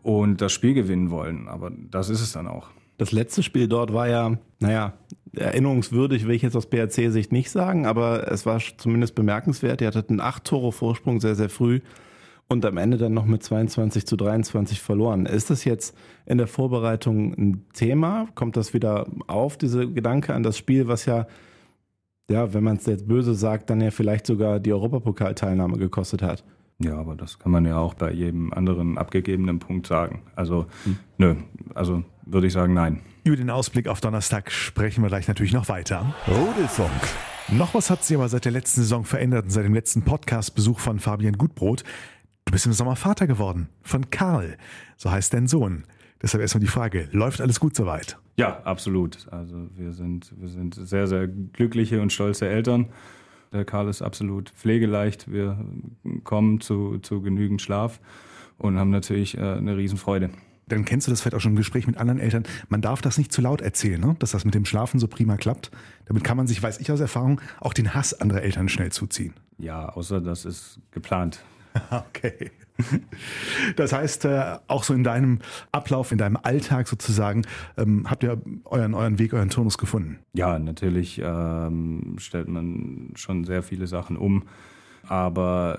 und 0.02 0.42
das 0.42 0.52
Spiel 0.52 0.74
gewinnen 0.74 1.12
wollen. 1.12 1.48
Aber 1.48 1.72
das 1.92 2.10
ist 2.10 2.22
es 2.22 2.34
dann 2.34 2.48
auch. 2.48 2.70
Das 2.98 3.12
letzte 3.12 3.44
Spiel 3.44 3.68
dort 3.68 3.94
war 3.94 4.08
ja, 4.08 4.38
naja, 4.60 4.94
erinnerungswürdig 5.36 6.28
will 6.28 6.36
ich 6.36 6.44
jetzt 6.44 6.56
aus 6.56 6.68
BRC-Sicht 6.68 7.32
nicht 7.32 7.50
sagen, 7.50 7.86
aber 7.86 8.32
es 8.32 8.46
war 8.46 8.62
zumindest 8.78 9.16
bemerkenswert. 9.16 9.82
Ihr 9.82 9.88
hattet 9.88 10.10
einen 10.10 10.22
acht 10.22 10.46
Tore 10.46 10.72
Vorsprung 10.72 11.20
sehr, 11.20 11.36
sehr 11.36 11.50
früh 11.50 11.82
und 12.48 12.66
am 12.66 12.78
Ende 12.78 12.98
dann 12.98 13.14
noch 13.14 13.26
mit 13.26 13.44
22 13.44 14.06
zu 14.06 14.16
23 14.16 14.80
verloren. 14.80 15.26
Ist 15.26 15.50
das 15.50 15.66
jetzt 15.66 15.98
in 16.26 16.38
der 16.38 16.48
Vorbereitung 16.48 17.34
ein 17.34 17.66
Thema? 17.74 18.28
Kommt 18.36 18.58
das 18.58 18.74
wieder 18.74 19.08
auf, 19.28 19.58
diese 19.58 19.90
Gedanke 19.92 20.34
an 20.34 20.44
das 20.44 20.58
Spiel, 20.58 20.88
was 20.88 21.06
ja 21.06 21.26
ja, 22.30 22.54
wenn 22.54 22.64
man 22.64 22.78
es 22.78 22.86
jetzt 22.86 23.08
böse 23.08 23.36
sagt, 23.36 23.70
dann 23.70 23.82
ja 23.82 23.92
vielleicht 23.92 24.26
sogar 24.26 24.60
die 24.60 24.74
Europapokalteilnahme 24.74 25.78
gekostet 25.78 26.22
hat. 26.22 26.44
Ja, 26.80 26.98
aber 26.98 27.16
das 27.16 27.40
kann 27.40 27.52
man 27.52 27.66
ja 27.66 27.78
auch 27.78 27.94
bei 27.94 28.12
jedem 28.12 28.52
anderen 28.54 28.98
abgegebenen 28.98 29.60
Punkt 29.60 29.88
sagen. 29.88 30.24
Also, 30.36 30.66
hm. 30.84 30.98
nö, 31.18 31.36
also 31.74 32.04
würde 32.26 32.48
ich 32.48 32.54
sagen, 32.54 32.74
nein. 32.74 33.02
Über 33.24 33.38
den 33.38 33.50
Ausblick 33.50 33.88
auf 33.88 34.02
Donnerstag 34.02 34.52
sprechen 34.52 35.02
wir 35.02 35.10
gleich 35.10 35.28
natürlich 35.28 35.54
noch 35.54 35.70
weiter. 35.70 36.14
Rudelfunk. 36.28 36.92
Noch 37.50 37.74
was 37.74 37.90
hat 37.90 38.04
sich 38.04 38.18
aber 38.18 38.30
seit 38.30 38.46
der 38.46 38.52
letzten 38.52 38.82
Saison 38.82 39.06
verändert 39.06 39.46
und 39.46 39.52
seit 39.52 39.66
dem 39.66 39.74
letzten 39.74 40.04
Podcast-Besuch 40.04 40.80
von 40.80 41.00
Fabian 41.00 41.38
Gutbrot. 41.38 41.84
Du 42.46 42.52
bist 42.52 42.66
im 42.66 42.74
Sommer 42.74 42.96
Vater 42.96 43.28
geworden. 43.28 43.70
Von 43.82 44.10
Karl. 44.10 44.58
So 44.98 45.12
heißt 45.12 45.34
dein 45.34 45.48
Sohn. 45.48 45.84
Deshalb 46.24 46.42
erstmal 46.42 46.62
die 46.62 46.68
Frage, 46.68 47.10
läuft 47.12 47.42
alles 47.42 47.60
gut 47.60 47.76
soweit? 47.76 48.18
Ja, 48.38 48.62
absolut. 48.64 49.28
Also 49.30 49.68
wir 49.76 49.92
sind, 49.92 50.34
wir 50.40 50.48
sind 50.48 50.74
sehr, 50.76 51.06
sehr 51.06 51.28
glückliche 51.28 52.02
und 52.02 52.14
stolze 52.14 52.48
Eltern. 52.48 52.88
Der 53.52 53.66
Karl 53.66 53.90
ist 53.90 54.02
absolut 54.02 54.50
pflegeleicht. 54.52 55.32
Wir 55.32 55.64
kommen 56.24 56.62
zu, 56.62 56.98
zu 57.00 57.22
genügend 57.22 57.62
Schlaf 57.62 58.00
und 58.58 58.80
haben 58.80 58.90
natürlich 58.90 59.38
äh, 59.38 59.42
eine 59.42 59.76
Riesenfreude. 59.78 60.30
Dann 60.70 60.86
kennst 60.86 61.08
du 61.08 61.12
das 61.12 61.22
vielleicht 61.22 61.36
auch 61.36 61.42
schon 61.42 61.52
im 61.52 61.58
Gespräch 61.58 61.88
mit 61.88 61.98
anderen 61.98 62.20
Eltern. 62.20 62.44
Man 62.70 62.82
darf 62.82 63.02
das 63.02 63.18
nicht 63.18 63.34
zu 63.34 63.42
laut 63.42 63.60
erzählen, 63.62 64.00
ne? 64.00 64.16
dass 64.20 64.32
das 64.32 64.46
mit 64.46 64.56
dem 64.56 64.64
Schlafen 64.64 65.00
so 65.00 65.08
prima 65.10 65.36
klappt. 65.36 65.72
Damit 66.06 66.24
kann 66.24 66.38
man 66.38 66.48
sich, 66.48 66.64
weiß 66.64 66.80
ich 66.80 66.90
aus 66.90 67.02
Erfahrung, 67.02 67.42
auch 67.60 67.74
den 67.74 67.94
Hass 67.94 68.20
anderer 68.20 68.42
Eltern 68.42 68.70
schnell 68.70 68.92
zuziehen. 68.92 69.34
Ja, 69.58 69.90
außer 69.90 70.22
das 70.22 70.46
ist 70.46 70.80
geplant. 70.92 71.44
okay. 71.92 72.52
Das 73.76 73.94
heißt, 73.94 74.26
äh, 74.26 74.58
auch 74.68 74.84
so 74.84 74.94
in 74.94 75.04
deinem 75.04 75.40
Ablauf, 75.72 76.12
in 76.12 76.18
deinem 76.18 76.38
Alltag 76.42 76.88
sozusagen, 76.88 77.44
ähm, 77.78 78.10
habt 78.10 78.24
ihr 78.24 78.42
euren, 78.66 78.94
euren 78.94 79.20
Weg, 79.20 79.34
euren 79.34 79.50
Turnus 79.50 79.78
gefunden? 79.78 80.20
Ja, 80.34 80.58
natürlich 80.58 81.22
ähm, 81.24 82.16
stellt 82.18 82.48
man 82.48 83.12
schon 83.16 83.44
sehr 83.44 83.64
viele 83.64 83.88
Sachen 83.88 84.18
um. 84.18 84.44
Aber 85.08 85.78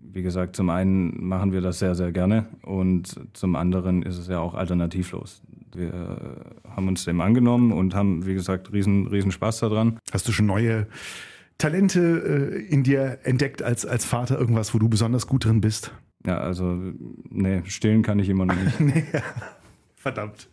wie 0.00 0.22
gesagt, 0.22 0.56
zum 0.56 0.70
einen 0.70 1.26
machen 1.26 1.52
wir 1.52 1.60
das 1.60 1.78
sehr, 1.78 1.94
sehr 1.94 2.12
gerne 2.12 2.46
und 2.62 3.16
zum 3.32 3.56
anderen 3.56 4.02
ist 4.02 4.18
es 4.18 4.28
ja 4.28 4.38
auch 4.38 4.54
alternativlos. 4.54 5.42
Wir 5.74 6.54
haben 6.74 6.88
uns 6.88 7.04
dem 7.04 7.20
angenommen 7.20 7.72
und 7.72 7.94
haben, 7.94 8.26
wie 8.26 8.34
gesagt, 8.34 8.72
riesen, 8.72 9.06
riesen 9.08 9.30
Spaß 9.30 9.60
daran. 9.60 9.98
Hast 10.12 10.28
du 10.28 10.32
schon 10.32 10.46
neue 10.46 10.86
Talente 11.58 12.52
äh, 12.52 12.58
in 12.66 12.82
dir 12.82 13.18
entdeckt 13.24 13.62
als, 13.62 13.86
als 13.86 14.04
Vater? 14.04 14.38
Irgendwas, 14.38 14.74
wo 14.74 14.78
du 14.78 14.88
besonders 14.88 15.26
gut 15.26 15.44
drin 15.44 15.60
bist? 15.60 15.92
Ja, 16.26 16.38
also, 16.38 16.76
nee, 17.30 17.62
stillen 17.66 18.02
kann 18.02 18.18
ich 18.18 18.28
immer 18.28 18.46
noch 18.46 18.56
nicht. 18.56 18.80
nee, 18.80 19.04
verdammt. 19.94 20.48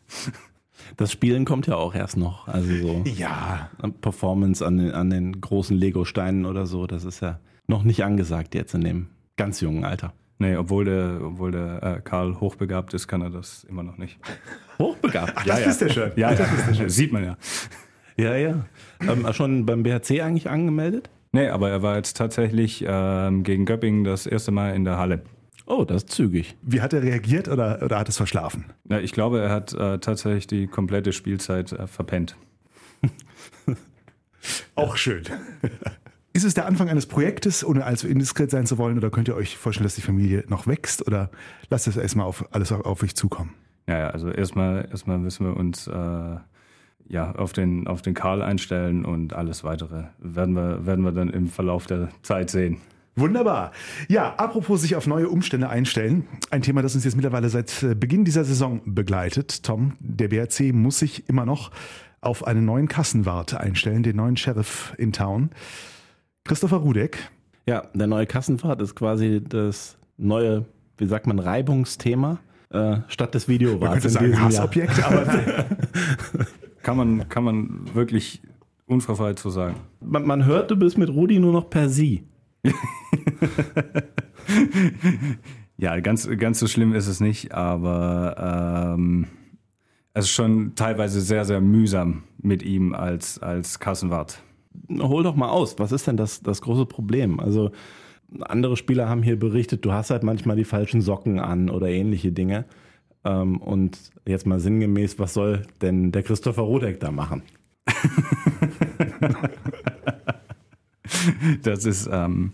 Das 0.97 1.11
Spielen 1.11 1.45
kommt 1.45 1.67
ja 1.67 1.75
auch 1.75 1.95
erst 1.95 2.17
noch. 2.17 2.47
Also 2.47 2.75
so 2.75 3.03
Ja. 3.05 3.69
Performance 4.01 4.65
an 4.65 4.77
den, 4.77 4.91
an 4.91 5.09
den 5.09 5.39
großen 5.41 5.75
Lego-Steinen 5.77 6.45
oder 6.45 6.65
so, 6.65 6.87
das 6.87 7.05
ist 7.05 7.21
ja 7.21 7.39
noch 7.67 7.83
nicht 7.83 8.03
angesagt 8.03 8.55
jetzt 8.55 8.73
in 8.73 8.81
dem 8.81 9.07
ganz 9.37 9.61
jungen 9.61 9.85
Alter. 9.85 10.13
Nee, 10.39 10.57
obwohl 10.57 10.85
der, 10.85 11.19
obwohl 11.23 11.51
der 11.51 11.83
äh, 11.83 12.01
Karl 12.01 12.39
hochbegabt 12.39 12.93
ist, 12.93 13.07
kann 13.07 13.21
er 13.21 13.29
das 13.29 13.63
immer 13.63 13.83
noch 13.83 13.97
nicht. 13.97 14.19
Hochbegabt. 14.79 15.33
Ach, 15.35 15.45
das 15.45 15.65
ist 15.65 15.81
der 15.81 15.89
schön. 15.89 16.11
Ja, 16.15 16.33
das 16.33 16.51
ist 16.51 16.67
der 16.67 16.73
schön. 16.73 16.89
Sieht 16.89 17.13
man 17.13 17.23
ja. 17.23 17.37
Ja, 18.17 18.35
ja. 18.35 18.65
Ähm, 19.01 19.25
schon 19.33 19.65
beim 19.65 19.83
BHC 19.83 20.21
eigentlich 20.21 20.49
angemeldet? 20.49 21.09
Nee, 21.31 21.47
aber 21.47 21.69
er 21.69 21.81
war 21.81 21.95
jetzt 21.95 22.15
tatsächlich 22.15 22.85
ähm, 22.87 23.43
gegen 23.43 23.65
Göppingen 23.65 24.03
das 24.03 24.27
erste 24.27 24.51
Mal 24.51 24.75
in 24.75 24.83
der 24.83 24.97
Halle. 24.97 25.23
Oh, 25.65 25.83
das 25.85 26.03
ist 26.03 26.11
zügig. 26.11 26.55
Wie 26.61 26.81
hat 26.81 26.93
er 26.93 27.01
reagiert 27.01 27.47
oder, 27.47 27.81
oder 27.81 27.97
hat 27.97 28.09
es 28.09 28.17
verschlafen? 28.17 28.65
Ja, 28.89 28.99
ich 28.99 29.13
glaube, 29.13 29.39
er 29.41 29.49
hat 29.49 29.73
äh, 29.73 29.97
tatsächlich 29.99 30.45
die 30.45 30.67
komplette 30.67 31.13
Spielzeit 31.13 31.71
äh, 31.71 31.87
verpennt. 31.87 32.35
Auch 34.75 34.97
schön. 34.97 35.23
Ist 36.33 36.43
es 36.43 36.55
der 36.55 36.65
Anfang 36.65 36.89
eines 36.89 37.05
Projektes, 37.05 37.63
ohne 37.63 37.85
allzu 37.85 38.07
indiskret 38.07 38.49
sein 38.51 38.65
zu 38.65 38.77
wollen, 38.77 38.97
oder 38.97 39.11
könnt 39.11 39.27
ihr 39.27 39.35
euch 39.35 39.55
vorstellen, 39.55 39.85
dass 39.85 39.95
die 39.95 40.01
Familie 40.01 40.43
noch 40.47 40.67
wächst 40.67 41.05
oder 41.07 41.29
lasst 41.69 41.87
es 41.87 41.95
erstmal 41.95 42.25
auf 42.25 42.45
alles 42.51 42.71
auf, 42.71 42.85
auf 42.85 43.03
euch 43.03 43.15
zukommen? 43.15 43.53
Ja, 43.87 43.99
ja, 43.99 44.07
also 44.09 44.29
erstmal, 44.29 44.87
erstmal 44.89 45.19
müssen 45.19 45.45
wir 45.45 45.55
uns 45.55 45.87
äh, 45.87 46.37
ja, 47.07 47.33
auf, 47.35 47.53
den, 47.53 47.87
auf 47.87 48.01
den 48.01 48.13
Karl 48.13 48.41
einstellen 48.41 49.05
und 49.05 49.33
alles 49.33 49.63
weitere 49.63 50.05
werden 50.19 50.55
wir, 50.55 50.85
werden 50.85 51.03
wir 51.03 51.11
dann 51.11 51.29
im 51.29 51.47
Verlauf 51.47 51.85
der 51.85 52.09
Zeit 52.21 52.49
sehen. 52.49 52.77
Wunderbar. 53.15 53.71
Ja, 54.07 54.33
apropos 54.37 54.81
sich 54.81 54.95
auf 54.95 55.05
neue 55.05 55.29
Umstände 55.29 55.69
einstellen. 55.69 56.25
Ein 56.49 56.63
Thema, 56.63 56.81
das 56.81 56.95
uns 56.95 57.03
jetzt 57.03 57.15
mittlerweile 57.15 57.49
seit 57.49 57.83
äh, 57.83 57.93
Beginn 57.93 58.25
dieser 58.25 58.43
Saison 58.43 58.81
begleitet. 58.85 59.63
Tom, 59.63 59.93
der 59.99 60.29
BRC 60.29 60.73
muss 60.73 60.97
sich 60.97 61.29
immer 61.29 61.45
noch 61.45 61.69
auf 62.21 62.47
einen 62.47 62.65
neuen 62.65 62.87
Kassenwart 62.87 63.53
einstellen, 63.53 64.01
den 64.01 64.15
neuen 64.15 64.35
Sheriff 64.35 64.93
in 64.97 65.11
Town. 65.11 65.51
Christopher 66.43 66.77
Rudek. 66.77 67.29
Ja, 67.67 67.83
der 67.93 68.07
neue 68.07 68.25
Kassenwart 68.25 68.81
ist 68.81 68.95
quasi 68.95 69.41
das 69.47 69.97
neue, 70.17 70.65
wie 70.97 71.05
sagt 71.05 71.27
man, 71.27 71.37
Reibungsthema 71.37 72.39
äh, 72.71 72.97
statt 73.07 73.35
des 73.35 73.47
Man 73.47 73.53
Videowarts. 73.53 73.93
könnte 73.93 74.07
in 74.07 74.13
sagen 74.13 74.25
diesem 74.25 74.39
Jahr. 74.39 74.49
Hassobjekt, 74.49 75.03
aber 75.03 75.25
Kann 76.83 76.97
man, 76.97 77.27
kann 77.29 77.43
man 77.43 77.95
wirklich 77.95 78.41
unverfeilt 78.85 79.39
so 79.39 79.49
sagen. 79.49 79.75
Man, 80.01 80.27
man 80.27 80.45
hört, 80.45 80.69
du 80.69 80.75
bist 80.75 80.97
mit 80.97 81.09
Rudi 81.09 81.39
nur 81.39 81.53
noch 81.53 81.69
per 81.69 81.89
Sie. 81.89 82.27
Ja, 85.77 85.99
ganz, 85.99 86.29
ganz 86.37 86.59
so 86.59 86.67
schlimm 86.67 86.93
ist 86.93 87.07
es 87.07 87.19
nicht, 87.19 87.53
aber 87.53 88.95
ähm, 88.95 89.27
es 90.13 90.25
ist 90.25 90.31
schon 90.31 90.75
teilweise 90.75 91.19
sehr, 91.19 91.45
sehr 91.45 91.61
mühsam 91.61 92.23
mit 92.37 92.63
ihm 92.63 92.93
als, 92.93 93.39
als 93.39 93.79
Kassenwart. 93.79 94.41
Hol 94.89 95.23
doch 95.23 95.35
mal 95.35 95.49
aus, 95.49 95.79
was 95.79 95.91
ist 95.91 96.07
denn 96.07 96.17
das, 96.17 96.41
das 96.41 96.61
große 96.61 96.85
Problem? 96.85 97.39
Also 97.39 97.71
andere 98.41 98.77
Spieler 98.77 99.09
haben 99.09 99.23
hier 99.23 99.37
berichtet, 99.37 99.83
du 99.83 99.91
hast 99.91 100.09
halt 100.09 100.23
manchmal 100.23 100.55
die 100.55 100.63
falschen 100.63 101.01
Socken 101.01 101.39
an 101.39 101.69
oder 101.69 101.89
ähnliche 101.89 102.31
Dinge. 102.31 102.65
Ähm, 103.25 103.57
und 103.57 103.97
jetzt 104.25 104.45
mal 104.45 104.59
sinngemäß, 104.59 105.19
was 105.19 105.33
soll 105.33 105.65
denn 105.81 106.11
der 106.11 106.23
Christopher 106.23 106.63
Rudek 106.63 106.99
da 106.99 107.11
machen? 107.11 107.43
Das 111.61 111.85
ist 111.85 112.09
ähm, 112.11 112.53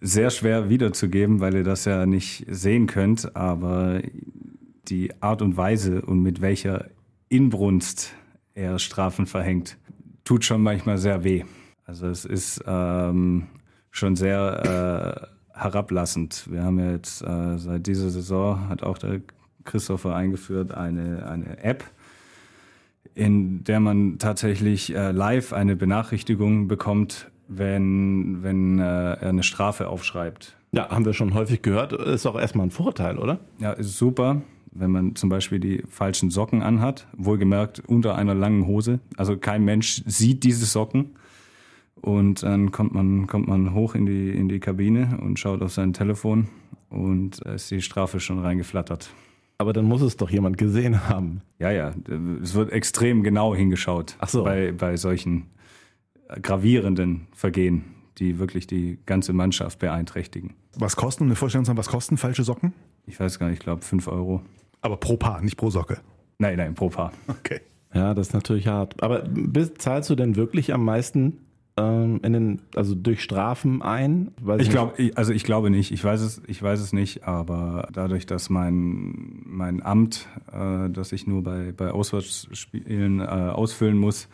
sehr 0.00 0.30
schwer 0.30 0.68
wiederzugeben, 0.68 1.40
weil 1.40 1.54
ihr 1.54 1.64
das 1.64 1.84
ja 1.84 2.06
nicht 2.06 2.44
sehen 2.48 2.86
könnt, 2.86 3.34
aber 3.36 4.00
die 4.88 5.10
Art 5.22 5.42
und 5.42 5.56
Weise 5.56 6.02
und 6.02 6.20
mit 6.22 6.40
welcher 6.40 6.86
Inbrunst 7.28 8.14
er 8.54 8.78
Strafen 8.78 9.26
verhängt, 9.26 9.78
tut 10.24 10.44
schon 10.44 10.62
manchmal 10.62 10.98
sehr 10.98 11.24
weh. 11.24 11.44
Also 11.84 12.06
es 12.08 12.24
ist 12.24 12.62
ähm, 12.66 13.46
schon 13.90 14.16
sehr 14.16 15.30
äh, 15.54 15.58
herablassend. 15.58 16.46
Wir 16.50 16.62
haben 16.62 16.78
ja 16.78 16.92
jetzt 16.92 17.22
äh, 17.22 17.58
seit 17.58 17.86
dieser 17.86 18.10
Saison, 18.10 18.68
hat 18.68 18.82
auch 18.82 18.98
der 18.98 19.20
Christopher 19.66 20.14
eingeführt, 20.14 20.72
eine, 20.72 21.28
eine 21.28 21.62
App, 21.62 21.84
in 23.14 23.64
der 23.64 23.80
man 23.80 24.18
tatsächlich 24.18 24.94
äh, 24.94 25.10
live 25.12 25.52
eine 25.52 25.76
Benachrichtigung 25.76 26.68
bekommt, 26.68 27.30
wenn, 27.48 28.42
wenn 28.42 28.78
äh, 28.78 28.82
er 28.82 29.28
eine 29.28 29.42
Strafe 29.42 29.88
aufschreibt. 29.88 30.56
Ja, 30.72 30.90
haben 30.90 31.04
wir 31.04 31.12
schon 31.12 31.34
häufig 31.34 31.62
gehört. 31.62 31.92
Ist 31.92 32.26
auch 32.26 32.38
erstmal 32.38 32.66
ein 32.66 32.70
Vorteil, 32.70 33.18
oder? 33.18 33.38
Ja, 33.58 33.72
ist 33.72 33.96
super, 33.96 34.42
wenn 34.72 34.90
man 34.90 35.14
zum 35.14 35.28
Beispiel 35.28 35.60
die 35.60 35.82
falschen 35.88 36.30
Socken 36.30 36.62
anhat, 36.62 37.06
wohlgemerkt 37.16 37.82
unter 37.86 38.16
einer 38.16 38.34
langen 38.34 38.66
Hose. 38.66 39.00
Also 39.16 39.36
kein 39.36 39.64
Mensch 39.64 40.02
sieht 40.06 40.44
diese 40.44 40.66
Socken. 40.66 41.16
Und 42.02 42.42
dann 42.42 42.72
kommt 42.72 42.92
man, 42.92 43.26
kommt 43.26 43.48
man 43.48 43.72
hoch 43.72 43.94
in 43.94 44.06
die, 44.06 44.30
in 44.30 44.48
die 44.48 44.60
Kabine 44.60 45.18
und 45.22 45.38
schaut 45.38 45.62
auf 45.62 45.72
sein 45.72 45.92
Telefon 45.92 46.48
und 46.90 47.44
da 47.44 47.54
ist 47.54 47.70
die 47.70 47.82
Strafe 47.82 48.20
schon 48.20 48.38
reingeflattert. 48.38 49.10
Aber 49.58 49.72
dann 49.72 49.86
muss 49.86 50.02
es 50.02 50.16
doch 50.16 50.30
jemand 50.30 50.58
gesehen 50.58 51.08
haben. 51.08 51.40
Ja, 51.58 51.70
ja, 51.70 51.94
es 52.42 52.54
wird 52.54 52.72
extrem 52.72 53.22
genau 53.22 53.54
hingeschaut 53.54 54.16
Ach 54.18 54.28
so. 54.28 54.44
bei, 54.44 54.72
bei 54.72 54.96
solchen 54.96 55.46
gravierenden 56.42 57.26
Vergehen, 57.32 57.84
die 58.18 58.38
wirklich 58.38 58.66
die 58.66 58.98
ganze 59.06 59.32
Mannschaft 59.32 59.78
beeinträchtigen. 59.78 60.54
was 60.76 60.96
kosten, 60.96 61.24
um 61.24 61.28
eine 61.28 61.36
Vorstellung 61.36 61.64
zu 61.64 61.70
haben, 61.70 61.78
was 61.78 61.88
kosten 61.88 62.16
falsche 62.16 62.42
Socken? 62.44 62.72
Ich 63.06 63.18
weiß 63.18 63.38
gar 63.38 63.46
nicht, 63.48 63.58
ich 63.58 63.64
glaube 63.64 63.82
5 63.82 64.08
Euro. 64.08 64.42
Aber 64.80 64.96
pro 64.96 65.16
Paar, 65.16 65.40
nicht 65.40 65.56
pro 65.56 65.70
Socke. 65.70 65.98
Nein, 66.38 66.56
nein, 66.56 66.74
pro 66.74 66.88
Paar. 66.90 67.12
Okay. 67.28 67.60
Ja, 67.94 68.12
das 68.12 68.28
ist 68.28 68.32
natürlich 68.34 68.66
hart. 68.66 69.02
Aber 69.02 69.20
bis, 69.22 69.72
zahlst 69.74 70.10
du 70.10 70.16
denn 70.16 70.36
wirklich 70.36 70.74
am 70.74 70.84
meisten 70.84 71.38
ähm, 71.78 72.20
in 72.22 72.32
den, 72.32 72.62
also 72.74 72.94
durch 72.94 73.22
Strafen 73.22 73.82
ein? 73.82 74.32
Weiß 74.40 74.62
Ich 74.62 74.70
glaube, 74.70 75.10
also 75.14 75.32
ich 75.32 75.44
glaube 75.44 75.70
nicht. 75.70 75.92
Ich 75.92 76.02
weiß 76.02 76.20
es, 76.20 76.42
ich 76.46 76.62
weiß 76.62 76.80
es 76.80 76.92
nicht. 76.92 77.24
Aber 77.24 77.88
dadurch, 77.92 78.26
dass 78.26 78.48
mein 78.48 79.42
mein 79.44 79.82
Amt, 79.82 80.26
äh, 80.52 80.88
das 80.90 81.12
ich 81.12 81.26
nur 81.26 81.42
bei 81.42 81.72
bei 81.76 81.90
Auswärtsspielen 81.90 83.20
äh, 83.20 83.24
ausfüllen 83.24 83.98
muss, 83.98 84.28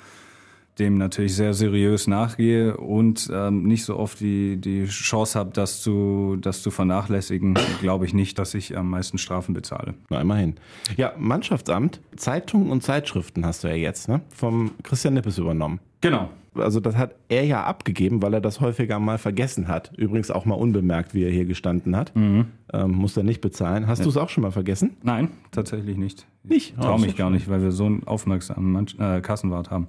dem 0.78 0.99
natürlich 0.99 1.34
sehr 1.34 1.52
seriös 1.52 2.06
nachgehe 2.06 2.76
und 2.76 3.28
ähm, 3.32 3.64
nicht 3.64 3.84
so 3.84 3.96
oft 3.99 4.20
die 4.20 4.56
die 4.56 4.87
Chance 4.87 5.37
habe, 5.38 5.50
das 5.52 5.82
zu 5.82 6.37
das 6.40 6.62
zu 6.62 6.70
vernachlässigen, 6.70 7.58
glaube 7.80 8.06
ich 8.06 8.14
nicht, 8.14 8.38
dass 8.38 8.54
ich 8.54 8.76
am 8.76 8.88
meisten 8.88 9.18
Strafen 9.18 9.52
bezahle. 9.52 9.94
Na, 10.11 10.20
immerhin. 10.20 10.54
Ja, 10.96 11.12
Mannschaftsamt, 11.18 12.00
Zeitungen 12.14 12.70
und 12.70 12.84
Zeitschriften 12.84 13.44
hast 13.44 13.64
du 13.64 13.68
ja 13.68 13.75
jetzt, 13.75 14.08
ne? 14.08 14.20
Vom 14.28 14.70
Christian 14.84 15.14
Nippes 15.14 15.38
übernommen. 15.38 15.80
Genau. 16.00 16.30
Also 16.54 16.80
das 16.80 16.97
hat 16.97 17.14
er 17.28 17.44
ja 17.44 17.64
abgegeben, 17.64 18.21
weil 18.23 18.35
er 18.35 18.40
das 18.40 18.61
häufiger 18.61 18.99
mal 18.99 19.18
vergessen 19.18 19.68
hat. 19.68 19.92
Übrigens 19.97 20.30
auch 20.30 20.44
mal 20.44 20.54
unbemerkt, 20.54 21.14
wie 21.14 21.25
er 21.25 21.30
hier 21.30 21.44
gestanden 21.47 21.97
hat. 21.97 22.12
Ähm, 22.14 22.47
muss 22.90 23.16
er 23.16 23.23
nicht 23.23 23.40
bezahlen. 23.40 23.87
Hast 23.87 24.04
du 24.04 24.09
es 24.11 24.16
auch 24.16 24.28
schon 24.28 24.42
mal 24.42 24.50
vergessen? 24.52 24.97
Nein, 25.02 25.28
tatsächlich 25.50 25.97
nicht. 25.97 26.26
Nicht? 26.44 26.75
Ich 26.75 26.75
traue 26.82 26.94
Oh, 26.94 26.99
mich 26.99 27.16
gar 27.16 27.30
nicht, 27.30 27.49
weil 27.49 27.62
wir 27.62 27.73
so 27.73 27.87
einen 27.87 28.02
aufmerksamen 28.06 28.71
Mann, 28.73 28.87
äh, 28.99 29.21
Kassenwart 29.21 29.71
haben. 29.71 29.87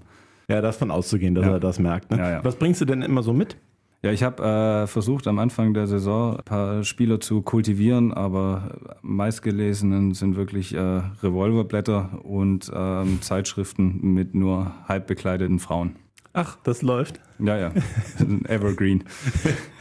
Ja, 0.47 0.61
davon 0.61 0.91
auszugehen, 0.91 1.35
dass 1.35 1.45
Ja. 1.45 1.53
er 1.53 1.59
das 1.59 1.79
merkt. 1.79 2.11
Ne? 2.11 2.17
Ja, 2.17 2.29
ja. 2.31 2.43
Was 2.45 2.55
bringst 2.55 2.79
du 2.81 2.85
denn 2.85 3.01
immer 3.01 3.23
so 3.23 3.33
mit? 3.33 3.57
Ja, 4.01 4.11
ich 4.11 4.21
habe 4.21 4.43
äh, 4.43 4.87
versucht 4.87 5.27
am 5.27 5.39
Anfang 5.39 5.73
der 5.73 5.87
Saison 5.87 6.35
ein 6.37 6.43
paar 6.43 6.83
Spieler 6.83 7.21
zu 7.21 7.41
kultivieren, 7.41 8.13
aber 8.13 8.75
meistgelesenen 9.01 10.13
sind 10.13 10.35
wirklich 10.35 10.73
äh, 10.75 10.79
Revolverblätter 11.23 12.19
und 12.23 12.69
ähm, 12.75 13.21
Zeitschriften 13.21 13.99
mit 14.13 14.35
nur 14.35 14.73
halb 14.87 15.07
bekleideten 15.07 15.59
Frauen. 15.59 15.95
Ach, 16.33 16.57
das 16.63 16.81
läuft. 16.81 17.19
Ja, 17.39 17.57
ja, 17.57 17.71
Evergreen. 18.47 19.03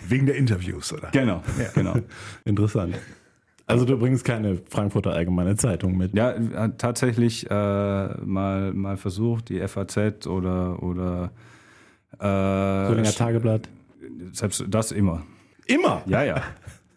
Wegen 0.07 0.27
der 0.27 0.37
Interviews, 0.37 0.93
oder? 0.93 1.11
Genau, 1.11 1.43
genau. 1.75 1.97
Interessant. 2.45 2.99
Also 3.67 3.87
du 3.87 3.97
bringst 3.99 4.25
keine 4.25 4.59
Frankfurter 4.69 5.13
Allgemeine 5.13 5.57
Zeitung 5.57 5.97
mit. 5.97 6.15
Ja, 6.15 6.69
tatsächlich 6.69 7.51
äh, 7.51 7.55
mal, 7.55 8.73
mal 8.75 8.97
versucht, 8.97 9.49
die 9.49 9.67
FAZ 9.67 10.27
oder, 10.27 10.83
oder 10.83 11.33
äh, 12.19 12.89
Solinger 12.89 13.13
Tageblatt. 13.13 13.69
selbst 14.33 14.65
das 14.69 14.93
immer. 14.93 15.23
Immer. 15.67 16.03
Ja, 16.07 16.23
ja. 16.23 16.43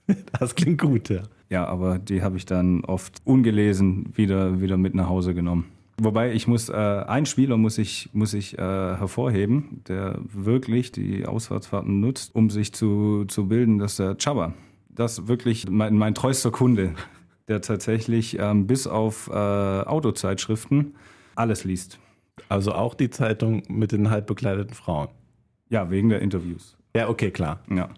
Das 0.39 0.53
klingt 0.53 0.79
gut, 0.79 1.09
ja. 1.09 1.23
Ja, 1.49 1.65
aber 1.65 1.97
die 1.97 2.21
habe 2.21 2.37
ich 2.37 2.45
dann 2.45 2.85
oft 2.85 3.21
ungelesen 3.23 4.15
wieder, 4.15 4.61
wieder 4.61 4.77
mit 4.77 4.93
nach 4.93 5.09
Hause 5.09 5.33
genommen. 5.33 5.65
Wobei 5.97 6.33
ich 6.33 6.45
muss, 6.47 6.67
äh, 6.67 6.73
ein 6.73 7.25
Spieler 7.25 7.55
muss 7.57 7.77
ich, 7.77 8.09
muss 8.11 8.33
ich 8.33 8.57
äh, 8.57 8.61
hervorheben, 8.61 9.81
der 9.87 10.19
wirklich 10.33 10.91
die 10.91 11.25
Auswärtsfahrten 11.25 12.01
nutzt, 12.01 12.35
um 12.35 12.49
sich 12.49 12.73
zu, 12.73 13.23
zu 13.25 13.47
bilden, 13.47 13.77
das 13.79 13.91
ist 13.93 13.99
der 13.99 14.17
Chaba. 14.21 14.53
Das 14.89 15.19
ist 15.19 15.27
wirklich 15.29 15.69
mein, 15.69 15.95
mein 15.97 16.13
treuster 16.13 16.51
Kunde, 16.51 16.95
der 17.47 17.61
tatsächlich 17.61 18.37
ähm, 18.39 18.67
bis 18.67 18.87
auf 18.87 19.29
äh, 19.29 19.33
Autozeitschriften 19.33 20.95
alles 21.35 21.63
liest. 21.63 21.99
Also 22.49 22.73
auch 22.73 22.93
die 22.93 23.09
Zeitung 23.09 23.63
mit 23.69 23.91
den 23.93 24.09
halb 24.09 24.27
bekleideten 24.27 24.73
Frauen. 24.73 25.07
Ja, 25.69 25.89
wegen 25.89 26.09
der 26.09 26.21
Interviews. 26.21 26.77
Ja, 26.95 27.07
okay, 27.09 27.31
klar. 27.31 27.61
Ja. 27.69 27.89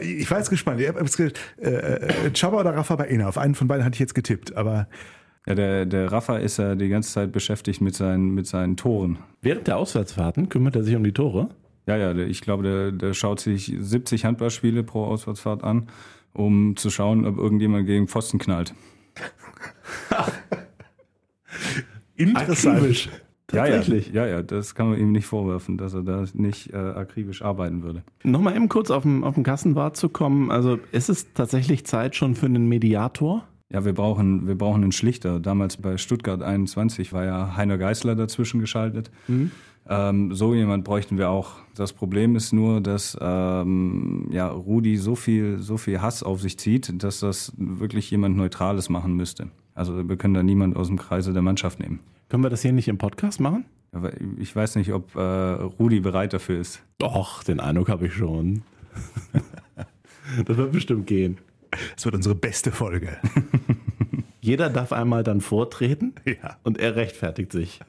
Ich 0.00 0.30
war 0.30 0.38
jetzt 0.38 0.50
gespannt. 0.50 0.80
Ich 0.80 0.88
hab 0.88 0.96
ge- 1.16 1.32
äh, 1.58 1.68
äh, 1.68 2.30
Chaba 2.34 2.60
oder 2.60 2.74
Rafa 2.74 2.96
Baena? 2.96 3.28
Auf 3.28 3.38
einen 3.38 3.54
von 3.54 3.68
beiden 3.68 3.84
hatte 3.84 3.94
ich 3.94 4.00
jetzt 4.00 4.14
getippt, 4.14 4.56
aber 4.56 4.88
Ja, 5.46 5.54
der, 5.54 5.86
der 5.86 6.10
Rafa 6.10 6.38
ist 6.38 6.56
ja 6.56 6.74
die 6.74 6.88
ganze 6.88 7.12
Zeit 7.12 7.30
beschäftigt 7.30 7.80
mit 7.80 7.94
seinen, 7.94 8.34
mit 8.34 8.46
seinen 8.46 8.76
Toren. 8.76 9.18
Während 9.42 9.68
der 9.68 9.76
Auswärtsfahrten 9.76 10.48
kümmert 10.48 10.74
er 10.74 10.82
sich 10.82 10.96
um 10.96 11.04
die 11.04 11.12
Tore. 11.12 11.50
Ja, 11.86 11.96
ja, 11.96 12.16
ich 12.16 12.40
glaube, 12.40 12.64
der, 12.64 12.90
der 12.90 13.14
schaut 13.14 13.38
sich 13.38 13.72
70 13.78 14.24
Handballspiele 14.24 14.82
pro 14.82 15.04
Auswärtsfahrt 15.04 15.62
an, 15.62 15.88
um 16.32 16.76
zu 16.76 16.90
schauen, 16.90 17.24
ob 17.24 17.38
irgendjemand 17.38 17.86
gegen 17.86 18.08
Pfosten 18.08 18.38
knallt. 18.38 18.74
interessant. 22.16 22.78
Akribisch. 22.78 23.08
Tatsächlich. 23.46 24.12
Ja, 24.12 24.26
ja, 24.26 24.38
ja, 24.38 24.42
das 24.42 24.74
kann 24.74 24.90
man 24.90 24.98
ihm 24.98 25.12
nicht 25.12 25.26
vorwerfen, 25.26 25.78
dass 25.78 25.94
er 25.94 26.02
da 26.02 26.24
nicht 26.34 26.72
äh, 26.72 26.76
akribisch 26.76 27.42
arbeiten 27.42 27.84
würde. 27.84 28.02
Nochmal 28.24 28.56
eben 28.56 28.68
kurz 28.68 28.90
auf 28.90 29.04
den, 29.04 29.22
auf 29.22 29.36
den 29.36 29.44
Kassenwart 29.44 29.96
zu 29.96 30.08
kommen. 30.08 30.50
Also 30.50 30.80
ist 30.90 31.08
es 31.08 31.32
tatsächlich 31.32 31.86
Zeit 31.86 32.16
schon 32.16 32.34
für 32.34 32.46
einen 32.46 32.66
Mediator? 32.66 33.46
Ja, 33.72 33.84
wir 33.84 33.94
brauchen, 33.94 34.46
wir 34.46 34.56
brauchen 34.56 34.82
einen 34.82 34.92
Schlichter. 34.92 35.40
Damals 35.40 35.76
bei 35.76 35.96
Stuttgart 35.96 36.42
21 36.42 37.12
war 37.12 37.24
ja 37.24 37.56
Heiner 37.56 37.78
Geißler 37.78 38.14
dazwischen 38.14 38.60
geschaltet. 38.60 39.10
Ähm, 39.88 40.34
so 40.34 40.54
jemand 40.54 40.84
bräuchten 40.84 41.18
wir 41.18 41.30
auch. 41.30 41.54
Das 41.74 41.92
Problem 41.92 42.36
ist 42.36 42.52
nur, 42.52 42.80
dass 42.80 43.16
ähm, 43.20 44.28
ja, 44.30 44.48
Rudi 44.48 44.96
so 44.96 45.14
viel, 45.14 45.58
so 45.60 45.76
viel 45.76 46.00
Hass 46.00 46.22
auf 46.22 46.40
sich 46.40 46.58
zieht, 46.58 47.02
dass 47.02 47.20
das 47.20 47.52
wirklich 47.56 48.10
jemand 48.10 48.36
Neutrales 48.36 48.88
machen 48.88 49.14
müsste. 49.14 49.48
Also 49.74 50.08
wir 50.08 50.16
können 50.16 50.34
da 50.34 50.42
niemand 50.42 50.76
aus 50.76 50.88
dem 50.88 50.98
Kreise 50.98 51.32
der 51.32 51.42
Mannschaft 51.42 51.80
nehmen. 51.80 52.00
Können 52.28 52.42
wir 52.42 52.50
das 52.50 52.62
hier 52.62 52.72
nicht 52.72 52.88
im 52.88 52.98
Podcast 52.98 53.40
machen? 53.40 53.64
Aber 53.92 54.12
ich 54.38 54.54
weiß 54.54 54.76
nicht, 54.76 54.92
ob 54.92 55.14
äh, 55.14 55.20
Rudi 55.20 56.00
bereit 56.00 56.32
dafür 56.32 56.60
ist. 56.60 56.82
Doch, 56.98 57.44
den 57.44 57.60
Eindruck 57.60 57.88
habe 57.88 58.06
ich 58.06 58.14
schon. 58.14 58.62
das 60.44 60.56
wird 60.56 60.72
bestimmt 60.72 61.06
gehen. 61.06 61.38
Es 61.96 62.04
wird 62.04 62.14
unsere 62.14 62.34
beste 62.34 62.72
Folge. 62.72 63.16
Jeder 64.40 64.70
darf 64.70 64.92
einmal 64.92 65.24
dann 65.24 65.40
vortreten 65.40 66.14
Ja. 66.24 66.56
und 66.62 66.78
er 66.78 66.96
rechtfertigt 66.96 67.52
sich. 67.52 67.80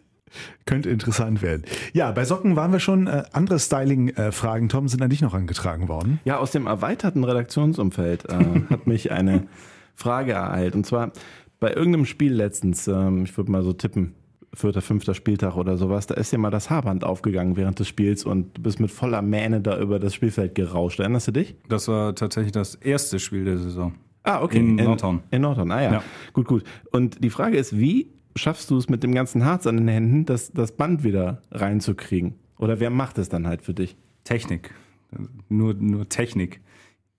Könnte 0.66 0.90
interessant 0.90 1.42
werden. 1.42 1.64
Ja, 1.94 2.12
bei 2.12 2.26
Socken 2.26 2.56
waren 2.56 2.72
wir 2.72 2.80
schon. 2.80 3.08
Äh, 3.08 3.24
andere 3.32 3.60
Styling-Fragen, 3.60 4.68
Tom, 4.68 4.88
sind 4.88 5.02
an 5.02 5.10
dich 5.10 5.22
noch 5.22 5.34
angetragen 5.34 5.88
worden. 5.88 6.20
Ja, 6.26 6.38
aus 6.38 6.52
dem 6.52 6.68
erweiterten 6.68 7.24
Redaktionsumfeld 7.24 8.26
äh, 8.30 8.34
hat 8.70 8.88
mich 8.88 9.12
eine 9.12 9.48
Frage 9.96 10.34
ereilt. 10.34 10.76
Und 10.76 10.86
zwar 10.86 11.12
bei 11.60 11.74
irgendeinem 11.74 12.06
Spiel 12.06 12.34
letztens, 12.34 12.88
ähm, 12.88 13.24
ich 13.24 13.38
würde 13.38 13.52
mal 13.52 13.64
so 13.64 13.72
tippen, 13.74 14.14
vierter, 14.54 14.82
fünfter 14.82 15.14
Spieltag 15.14 15.56
oder 15.56 15.78
sowas, 15.78 16.08
da 16.08 16.16
ist 16.16 16.32
dir 16.32 16.38
mal 16.38 16.50
das 16.50 16.70
Haarband 16.70 17.04
aufgegangen 17.04 17.58
während 17.58 17.80
des 17.80 17.88
Spiels 17.88 18.26
und 18.26 18.58
du 18.58 18.62
bist 18.62 18.80
mit 18.80 18.92
voller 18.92 19.22
Mähne 19.22 19.62
da 19.62 19.80
über 19.80 20.00
das 20.00 20.14
Spielfeld 20.14 20.56
gerauscht. 20.56 21.00
Erinnerst 21.00 21.28
du 21.28 21.32
dich? 21.32 21.56
Das 21.68 21.88
war 21.88 22.16
tatsächlich 22.16 22.52
das 22.52 22.76
erste 22.76 23.20
Spiel 23.20 23.46
der 23.46 23.58
Saison. 23.58 23.96
Ah, 24.24 24.42
okay. 24.42 24.60
In 24.60 24.76
Nordhorn. 24.76 25.24
In 25.32 25.42
Nordhorn, 25.42 25.72
ah 25.72 25.82
ja. 25.82 25.92
Ja. 25.94 26.04
Gut, 26.34 26.48
gut. 26.48 26.64
Und 26.92 27.24
die 27.24 27.30
Frage 27.30 27.58
ist, 27.58 27.78
wie 27.78 28.12
schaffst 28.36 28.70
du 28.70 28.78
es 28.78 28.90
mit 28.90 29.04
dem 29.04 29.14
ganzen 29.14 29.46
Harz 29.46 29.68
an 29.68 29.78
den 29.78 29.88
Händen, 29.88 30.26
das, 30.26 30.52
das 30.52 30.74
Band 30.74 31.04
wieder 31.04 31.42
reinzukriegen? 31.52 32.36
Oder 32.58 32.80
wer 32.80 32.90
macht 32.90 33.18
es 33.20 33.30
dann 33.30 33.48
halt 33.48 33.62
für 33.62 33.74
dich? 33.74 33.96
Technik. 34.24 34.74
Nur, 35.50 35.74
nur 35.76 36.10
Technik. 36.10 36.62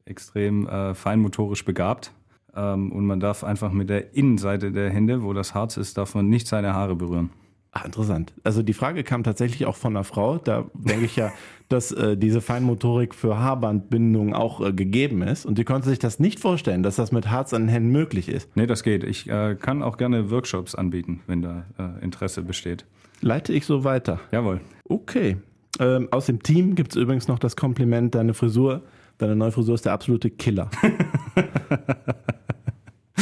Extrem 0.04 0.66
äh, 0.66 0.94
feinmotorisch 0.94 1.64
begabt. 1.64 2.12
Ähm, 2.58 2.90
und 2.90 3.06
man 3.06 3.20
darf 3.20 3.44
einfach 3.44 3.72
mit 3.72 3.88
der 3.88 4.14
Innenseite 4.14 4.72
der 4.72 4.90
Hände, 4.90 5.22
wo 5.22 5.32
das 5.32 5.54
Harz 5.54 5.76
ist, 5.76 5.96
darf 5.96 6.14
man 6.14 6.28
nicht 6.28 6.48
seine 6.48 6.74
Haare 6.74 6.96
berühren. 6.96 7.30
Ah, 7.70 7.84
interessant. 7.84 8.32
Also 8.44 8.62
die 8.62 8.72
Frage 8.72 9.04
kam 9.04 9.22
tatsächlich 9.22 9.66
auch 9.66 9.76
von 9.76 9.94
einer 9.94 10.04
Frau. 10.04 10.38
Da 10.38 10.64
denke 10.74 11.04
ich 11.04 11.16
ja, 11.16 11.30
dass 11.68 11.92
äh, 11.92 12.16
diese 12.16 12.40
Feinmotorik 12.40 13.14
für 13.14 13.38
Haarbandbindung 13.38 14.34
auch 14.34 14.60
äh, 14.60 14.72
gegeben 14.72 15.22
ist. 15.22 15.46
Und 15.46 15.58
die 15.58 15.64
konnte 15.64 15.88
sich 15.88 15.98
das 15.98 16.18
nicht 16.18 16.40
vorstellen, 16.40 16.82
dass 16.82 16.96
das 16.96 17.12
mit 17.12 17.30
Harz 17.30 17.54
an 17.54 17.62
den 17.62 17.68
Händen 17.68 17.90
möglich 17.90 18.28
ist. 18.28 18.56
Nee, 18.56 18.66
das 18.66 18.82
geht. 18.82 19.04
Ich 19.04 19.28
äh, 19.28 19.54
kann 19.54 19.82
auch 19.82 19.96
gerne 19.96 20.30
Workshops 20.30 20.74
anbieten, 20.74 21.20
wenn 21.26 21.42
da 21.42 21.66
äh, 21.78 22.02
Interesse 22.02 22.42
besteht. 22.42 22.84
Leite 23.20 23.52
ich 23.52 23.66
so 23.66 23.84
weiter. 23.84 24.18
Jawohl. 24.32 24.60
Okay. 24.84 25.36
Ähm, 25.78 26.08
aus 26.10 26.26
dem 26.26 26.42
Team 26.42 26.74
gibt 26.74 26.92
es 26.92 26.96
übrigens 26.96 27.28
noch 27.28 27.38
das 27.38 27.54
Kompliment, 27.54 28.14
deine 28.14 28.34
Frisur, 28.34 28.82
deine 29.18 29.36
neue 29.36 29.52
Frisur 29.52 29.74
ist 29.74 29.84
der 29.84 29.92
absolute 29.92 30.30
Killer. 30.30 30.70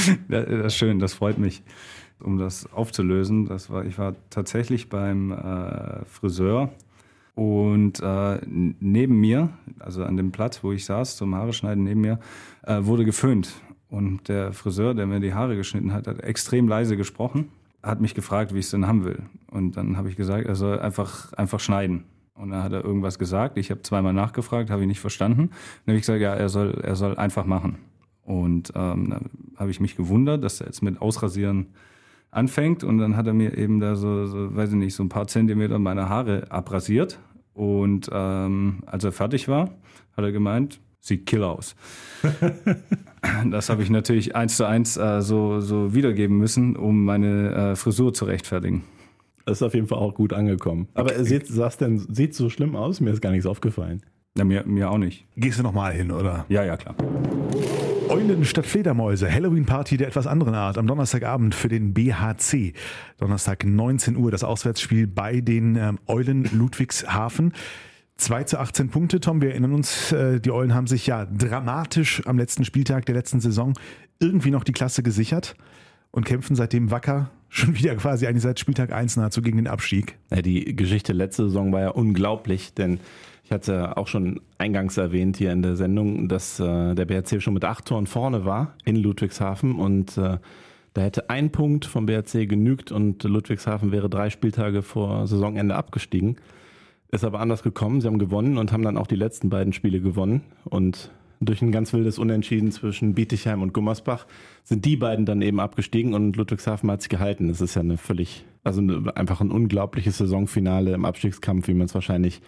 Das 0.29 0.47
ist 0.47 0.77
schön, 0.77 0.99
das 0.99 1.14
freut 1.14 1.38
mich. 1.38 1.62
Um 2.19 2.38
das 2.38 2.73
aufzulösen, 2.73 3.47
das 3.47 3.69
war, 3.69 3.85
ich 3.85 3.99
war 3.99 4.14
tatsächlich 4.31 4.88
beim 4.88 5.33
äh, 5.33 6.05
Friseur 6.07 6.71
und 7.35 8.01
äh, 8.01 8.40
neben 8.47 9.21
mir, 9.21 9.51
also 9.79 10.03
an 10.05 10.16
dem 10.16 10.33
Platz, 10.33 10.64
wo 10.64 10.73
ich 10.73 10.87
saß 10.87 11.16
zum 11.16 11.35
Haare 11.35 11.53
schneiden, 11.53 11.85
neben 11.85 12.01
mir, 12.01 12.19
äh, 12.62 12.79
wurde 12.81 13.05
geföhnt. 13.05 13.61
Und 13.90 14.29
der 14.29 14.55
Friseur, 14.55 14.95
der 14.95 15.07
mir 15.07 15.21
die 15.21 15.35
Haare 15.35 15.55
geschnitten 15.55 15.92
hat, 15.92 16.07
hat 16.07 16.21
extrem 16.21 16.66
leise 16.66 16.97
gesprochen, 16.97 17.51
hat 17.83 18.01
mich 18.01 18.14
gefragt, 18.14 18.55
wie 18.55 18.59
ich 18.59 18.64
es 18.64 18.71
denn 18.71 18.87
haben 18.87 19.05
will. 19.05 19.23
Und 19.51 19.77
dann 19.77 19.99
habe 19.99 20.09
ich 20.09 20.16
gesagt, 20.16 20.47
er 20.47 20.57
soll 20.57 20.81
einfach, 20.81 21.35
einfach 21.35 21.61
schneiden. 21.61 22.05
Und 22.35 22.51
dann 22.51 22.62
hat 22.62 22.73
er 22.73 22.83
irgendwas 22.83 23.19
gesagt. 23.19 23.59
Ich 23.59 23.71
habe 23.71 23.83
zweimal 23.83 24.14
nachgefragt, 24.14 24.71
habe 24.71 24.83
ich 24.83 24.88
nicht 24.88 25.01
verstanden. 25.01 25.51
Dann 25.85 25.92
habe 25.92 25.97
ich 25.97 26.03
gesagt, 26.03 26.21
ja, 26.21 26.35
er 26.35 26.49
soll, 26.49 26.81
er 26.83 26.97
soll 26.97 27.16
einfach 27.16 27.45
machen. 27.45 27.79
Und 28.27 28.73
ähm, 28.75 29.09
dann 29.09 29.31
habe 29.57 29.71
ich 29.71 29.81
mich 29.81 29.97
gewundert, 29.97 30.43
dass 30.43 30.61
er 30.61 30.67
jetzt 30.67 30.83
mit 30.83 31.01
Ausrasieren 31.01 31.69
anfängt. 32.33 32.83
Und 32.83 32.99
dann 32.99 33.17
hat 33.17 33.27
er 33.29 33.35
mir 33.35 33.57
eben 33.57 33.79
da 33.79 33.95
so, 33.95 34.27
so 34.27 34.55
weiß 34.55 34.71
ich 34.71 34.77
nicht, 34.77 34.95
so 34.95 35.05
ein 35.05 35.09
paar 35.09 35.29
Zentimeter 35.29 35.79
meine 35.79 36.09
Haare 36.09 36.51
abrasiert. 36.51 37.21
Und 37.55 38.11
ähm, 38.12 38.83
als 38.85 39.05
er 39.05 39.12
fertig 39.12 39.47
war, 39.47 39.71
hat 40.17 40.25
er 40.25 40.33
gemeint, 40.33 40.81
sieht 40.99 41.25
killer 41.25 41.51
aus. 41.51 41.77
das 43.51 43.71
habe 43.71 43.83
ich 43.83 43.91
natürlich 43.91 44.35
eins 44.35 44.57
zu 44.57 44.67
eins 44.67 44.97
äh, 44.97 45.23
so, 45.23 45.61
so 45.61 45.95
wiedergeben 45.95 46.37
müssen, 46.37 46.75
um 46.75 47.05
meine 47.05 47.55
äh, 47.55 47.77
Frisur 47.77 48.12
zu 48.12 48.25
rechtfertigen. 48.25 48.83
Das 49.45 49.59
ist 49.59 49.62
auf 49.62 49.75
jeden 49.75 49.87
Fall 49.87 49.99
auch 49.99 50.15
gut 50.15 50.33
angekommen. 50.33 50.89
Aber 50.95 51.15
er 51.15 51.25
sieht, 51.25 51.47
sagst 51.47 51.81
denn, 51.81 51.99
sieht 51.99 52.35
so 52.35 52.51
schlimm 52.51 52.75
aus? 52.75 53.01
Mir 53.01 53.12
ist 53.12 53.21
gar 53.21 53.31
nichts 53.31 53.47
aufgefallen. 53.47 54.03
Ja, 54.37 54.45
mir, 54.45 54.67
mir 54.67 54.91
auch 54.91 54.99
nicht. 54.99 55.25
Gehst 55.37 55.61
du 55.61 55.62
nochmal 55.62 55.93
hin, 55.93 56.11
oder? 56.11 56.45
Ja, 56.49 56.65
ja, 56.65 56.77
klar. 56.77 56.97
Eulen 58.17 58.47
statt 58.47 58.65
Fledermäuse, 58.65 59.31
Halloween-Party 59.31 59.99
der 59.99 60.09
etwas 60.09 60.27
anderen 60.27 60.55
Art 60.55 60.79
am 60.79 60.87
Donnerstagabend 60.87 61.55
für 61.55 61.69
den 61.69 61.93
BHC. 61.93 62.73
Donnerstag 63.19 63.67
19 63.67 64.17
Uhr 64.17 64.31
das 64.31 64.43
Auswärtsspiel 64.43 65.07
bei 65.07 65.43
den 65.43 65.77
ähm, 65.77 65.99
Eulen 66.07 66.49
Ludwigshafen. 66.51 67.53
2 68.17 68.45
zu 68.45 68.59
18 68.59 68.89
Punkte, 68.89 69.21
Tom. 69.21 69.43
Wir 69.43 69.51
erinnern 69.51 69.75
uns, 69.75 70.13
äh, 70.13 70.41
die 70.41 70.51
Eulen 70.51 70.73
haben 70.73 70.87
sich 70.87 71.07
ja 71.07 71.27
dramatisch 71.27 72.23
am 72.27 72.39
letzten 72.39 72.65
Spieltag 72.65 73.05
der 73.05 73.15
letzten 73.15 73.41
Saison 73.41 73.75
irgendwie 74.19 74.51
noch 74.51 74.65
die 74.65 74.73
Klasse 74.73 75.03
gesichert 75.03 75.55
und 76.11 76.25
kämpfen 76.25 76.57
seitdem 76.57 76.91
wacker, 76.91 77.31
schon 77.49 77.77
wieder 77.77 77.95
quasi 77.97 78.27
eigentlich 78.27 78.43
seit 78.43 78.59
Spieltag 78.61 78.93
1 78.93 79.17
nahezu 79.17 79.43
gegen 79.43 79.57
den 79.57 79.69
Abstieg. 79.69 80.19
Ja, 80.31 80.43
die 80.43 80.77
Geschichte 80.77 81.13
letzte 81.13 81.45
Saison 81.45 81.73
war 81.73 81.81
ja 81.81 81.89
unglaublich, 81.91 82.75
denn 82.75 83.01
ich 83.45 83.53
hatte 83.53 83.97
auch 83.97 84.09
schon 84.09 84.41
eingangs 84.59 84.97
erwähnt 84.97 85.37
hier 85.37 85.53
in 85.53 85.63
der 85.63 85.77
Sendung, 85.77 86.29
dass 86.29 86.59
äh, 86.59 86.95
der 86.95 87.05
BRC 87.05 87.41
schon 87.41 87.55
mit 87.55 87.65
acht 87.65 87.85
Toren 87.87 88.07
vorne 88.07 88.45
war 88.45 88.75
in 88.85 88.97
Ludwigshafen 88.97 89.77
und 89.77 90.19
äh, 90.19 90.39
da 90.95 91.03
hätte 91.03 91.29
ein 91.29 91.53
Punkt 91.53 91.85
vom 91.85 92.07
BRC 92.07 92.49
genügt 92.49 92.91
und 92.91 93.23
Ludwigshafen 93.23 93.93
wäre 93.93 94.09
drei 94.09 94.31
Spieltage 94.31 94.83
vor 94.83 95.27
Saisonende 95.27 95.77
abgestiegen. 95.77 96.37
Ist 97.13 97.23
aber 97.23 97.39
anders 97.39 97.63
gekommen. 97.63 98.01
Sie 98.01 98.07
haben 98.07 98.19
gewonnen 98.19 98.57
und 98.57 98.73
haben 98.73 98.83
dann 98.83 98.97
auch 98.97 99.07
die 99.07 99.15
letzten 99.15 99.51
beiden 99.51 99.75
Spiele 99.75 100.01
gewonnen. 100.01 100.41
Und 100.65 101.11
durch 101.40 101.62
ein 101.62 101.72
ganz 101.72 101.92
wildes 101.92 102.18
Unentschieden 102.18 102.72
zwischen 102.72 103.14
Bietigheim 103.14 103.62
und 103.62 103.72
Gummersbach 103.72 104.27
sind 104.64 104.85
die 104.85 104.96
beiden 104.96 105.27
dann 105.27 105.42
eben 105.42 105.61
abgestiegen 105.61 106.14
und 106.14 106.37
Ludwigshafen 106.37 106.90
hat 106.90 107.03
sich 107.03 107.11
gehalten. 107.11 107.49
Das 107.49 107.61
ist 107.61 107.75
ja 107.75 107.83
eine 107.83 107.99
völlig, 107.99 108.44
also 108.64 108.81
eine, 108.81 109.16
einfach 109.16 109.40
ein 109.40 109.51
unglaubliches 109.51 110.18
Saisonfinale 110.18 110.94
im 110.94 111.05
Abstiegskampf, 111.05 111.68
wie 111.68 111.75
man 111.75 111.87
es 111.87 111.94
wahrscheinlich 111.94 112.40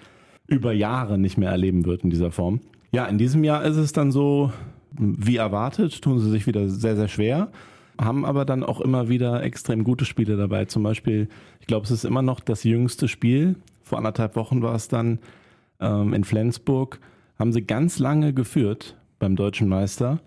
über 0.47 0.73
Jahre 0.73 1.19
nicht 1.19 1.37
mehr 1.37 1.51
erleben 1.51 1.85
wird 1.85 2.03
in 2.03 2.11
dieser 2.11 2.31
Form. 2.31 2.61
Ja, 2.91 3.05
in 3.05 3.19
diesem 3.19 3.45
Jahr 3.45 3.65
ist 3.65 3.77
es 3.77 3.93
dann 3.93 4.11
so, 4.11 4.51
wie 4.93 5.37
erwartet, 5.37 6.01
tun 6.01 6.19
sie 6.19 6.31
sich 6.31 6.47
wieder 6.47 6.69
sehr, 6.69 6.97
sehr 6.97 7.09
schwer, 7.09 7.53
haben 8.01 8.25
aber 8.25 8.45
dann 8.45 8.65
auch 8.65 8.81
immer 8.81 9.09
wieder 9.09 9.43
extrem 9.43 9.85
gute 9.85 10.07
Spiele 10.07 10.37
dabei. 10.37 10.65
Zum 10.65 10.83
Beispiel, 10.83 11.29
ich 11.61 11.67
glaube, 11.67 11.85
es 11.85 11.91
ist 11.91 12.05
immer 12.05 12.23
noch 12.23 12.41
das 12.41 12.65
jüngste 12.65 13.09
Spiel. 13.09 13.57
Vor 13.83 13.99
anderthalb 13.99 14.37
Wochen 14.37 14.63
war 14.63 14.75
es 14.75 14.89
dann 14.89 15.19
ähm, 15.81 16.15
in 16.15 16.25
Flensburg. 16.25 17.01
Haben 17.39 17.53
sie 17.53 17.63
ganz 17.63 17.99
lange 17.99 18.33
geführt 18.33 18.97
beim 19.19 19.37
deutschen 19.37 19.69
Meister 19.69 20.21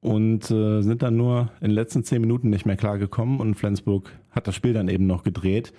und 0.00 0.50
äh, 0.50 0.82
sind 0.82 1.02
dann 1.02 1.16
nur 1.16 1.50
in 1.60 1.68
den 1.68 1.74
letzten 1.74 2.04
zehn 2.04 2.20
Minuten 2.20 2.50
nicht 2.50 2.66
mehr 2.66 2.76
klargekommen 2.76 3.40
und 3.40 3.54
Flensburg 3.54 4.10
hat 4.30 4.46
das 4.46 4.54
Spiel 4.54 4.72
dann 4.72 4.88
eben 4.88 5.06
noch 5.06 5.22
gedreht. 5.22 5.72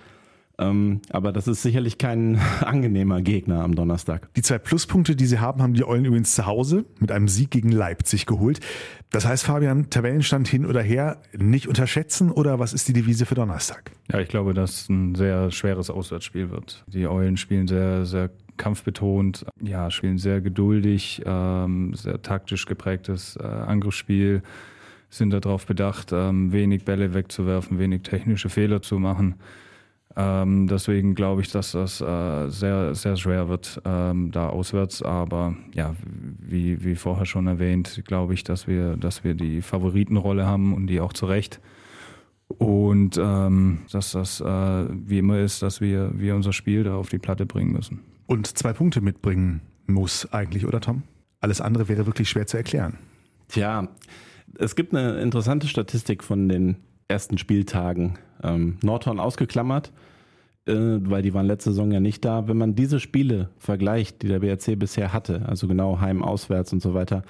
Ähm, 0.58 1.02
aber 1.10 1.32
das 1.32 1.48
ist 1.48 1.62
sicherlich 1.62 1.98
kein 1.98 2.40
angenehmer 2.60 3.20
Gegner 3.20 3.62
am 3.62 3.74
Donnerstag. 3.74 4.32
Die 4.34 4.42
zwei 4.42 4.58
Pluspunkte, 4.58 5.14
die 5.14 5.26
sie 5.26 5.38
haben, 5.38 5.62
haben 5.62 5.74
die 5.74 5.84
Eulen 5.84 6.04
übrigens 6.04 6.34
zu 6.34 6.46
Hause 6.46 6.84
mit 6.98 7.12
einem 7.12 7.28
Sieg 7.28 7.50
gegen 7.50 7.70
Leipzig 7.70 8.26
geholt. 8.26 8.60
Das 9.10 9.26
heißt, 9.26 9.44
Fabian, 9.44 9.90
Tabellenstand 9.90 10.48
hin 10.48 10.64
oder 10.66 10.82
her, 10.82 11.20
nicht 11.36 11.68
unterschätzen 11.68 12.30
oder 12.30 12.58
was 12.58 12.72
ist 12.72 12.88
die 12.88 12.94
Devise 12.94 13.26
für 13.26 13.34
Donnerstag? 13.34 13.92
Ja, 14.10 14.20
ich 14.20 14.28
glaube, 14.28 14.54
dass 14.54 14.82
es 14.82 14.88
ein 14.88 15.14
sehr 15.14 15.50
schweres 15.50 15.90
Auswärtsspiel 15.90 16.50
wird. 16.50 16.84
Die 16.86 17.06
Eulen 17.06 17.36
spielen 17.36 17.68
sehr, 17.68 18.06
sehr 18.06 18.30
kampfbetont, 18.56 19.46
ja, 19.62 19.90
spielen 19.90 20.18
sehr 20.18 20.40
geduldig, 20.40 21.22
ähm, 21.24 21.94
sehr 21.94 22.22
taktisch 22.22 22.66
geprägtes 22.66 23.36
äh, 23.36 23.44
Angriffsspiel, 23.44 24.42
sind 25.10 25.30
darauf 25.30 25.66
bedacht, 25.66 26.12
ähm, 26.12 26.52
wenig 26.52 26.84
Bälle 26.84 27.14
wegzuwerfen, 27.14 27.78
wenig 27.78 28.02
technische 28.02 28.48
Fehler 28.48 28.82
zu 28.82 28.98
machen. 28.98 29.36
Ähm, 30.18 30.66
deswegen 30.66 31.14
glaube 31.14 31.42
ich, 31.42 31.50
dass 31.50 31.72
das 31.72 32.00
äh, 32.00 32.48
sehr, 32.48 32.94
sehr 32.94 33.16
schwer 33.16 33.50
wird 33.50 33.82
ähm, 33.84 34.30
da 34.32 34.48
auswärts. 34.48 35.02
Aber 35.02 35.54
ja, 35.74 35.94
wie, 36.38 36.82
wie 36.82 36.94
vorher 36.94 37.26
schon 37.26 37.46
erwähnt, 37.46 38.02
glaube 38.06 38.32
ich, 38.32 38.42
dass 38.42 38.66
wir, 38.66 38.96
dass 38.96 39.24
wir 39.24 39.34
die 39.34 39.60
Favoritenrolle 39.60 40.46
haben 40.46 40.74
und 40.74 40.86
die 40.86 41.00
auch 41.00 41.12
zu 41.12 41.26
Recht. 41.26 41.60
Und 42.48 43.18
ähm, 43.18 43.80
dass 43.92 44.12
das 44.12 44.40
äh, 44.40 44.44
wie 44.44 45.18
immer 45.18 45.40
ist, 45.40 45.62
dass 45.62 45.80
wir, 45.80 46.10
wir 46.14 46.34
unser 46.34 46.52
Spiel 46.52 46.84
da 46.84 46.94
auf 46.94 47.10
die 47.10 47.18
Platte 47.18 47.44
bringen 47.44 47.72
müssen. 47.72 48.00
Und 48.26 48.58
zwei 48.58 48.72
Punkte 48.72 49.00
mitbringen 49.00 49.60
muss 49.86 50.32
eigentlich, 50.32 50.66
oder 50.66 50.80
Tom? 50.80 51.02
Alles 51.40 51.60
andere 51.60 51.88
wäre 51.88 52.06
wirklich 52.06 52.28
schwer 52.28 52.46
zu 52.46 52.56
erklären. 52.56 52.98
Tja, 53.48 53.88
es 54.58 54.74
gibt 54.74 54.94
eine 54.94 55.20
interessante 55.20 55.68
Statistik 55.68 56.24
von 56.24 56.48
den 56.48 56.76
ersten 57.08 57.38
Spieltagen. 57.38 58.18
Ähm, 58.42 58.78
Nordhorn 58.82 59.20
ausgeklammert, 59.20 59.92
äh, 60.66 60.74
weil 60.74 61.22
die 61.22 61.34
waren 61.34 61.46
letzte 61.46 61.70
Saison 61.70 61.90
ja 61.92 62.00
nicht 62.00 62.24
da. 62.24 62.48
Wenn 62.48 62.56
man 62.56 62.74
diese 62.74 63.00
Spiele 63.00 63.50
vergleicht, 63.58 64.22
die 64.22 64.28
der 64.28 64.40
BRC 64.40 64.78
bisher 64.78 65.12
hatte, 65.12 65.46
also 65.46 65.68
genau 65.68 66.00
heim, 66.00 66.22
auswärts 66.22 66.72
und 66.72 66.82
so 66.82 66.94
weiter, 66.94 67.22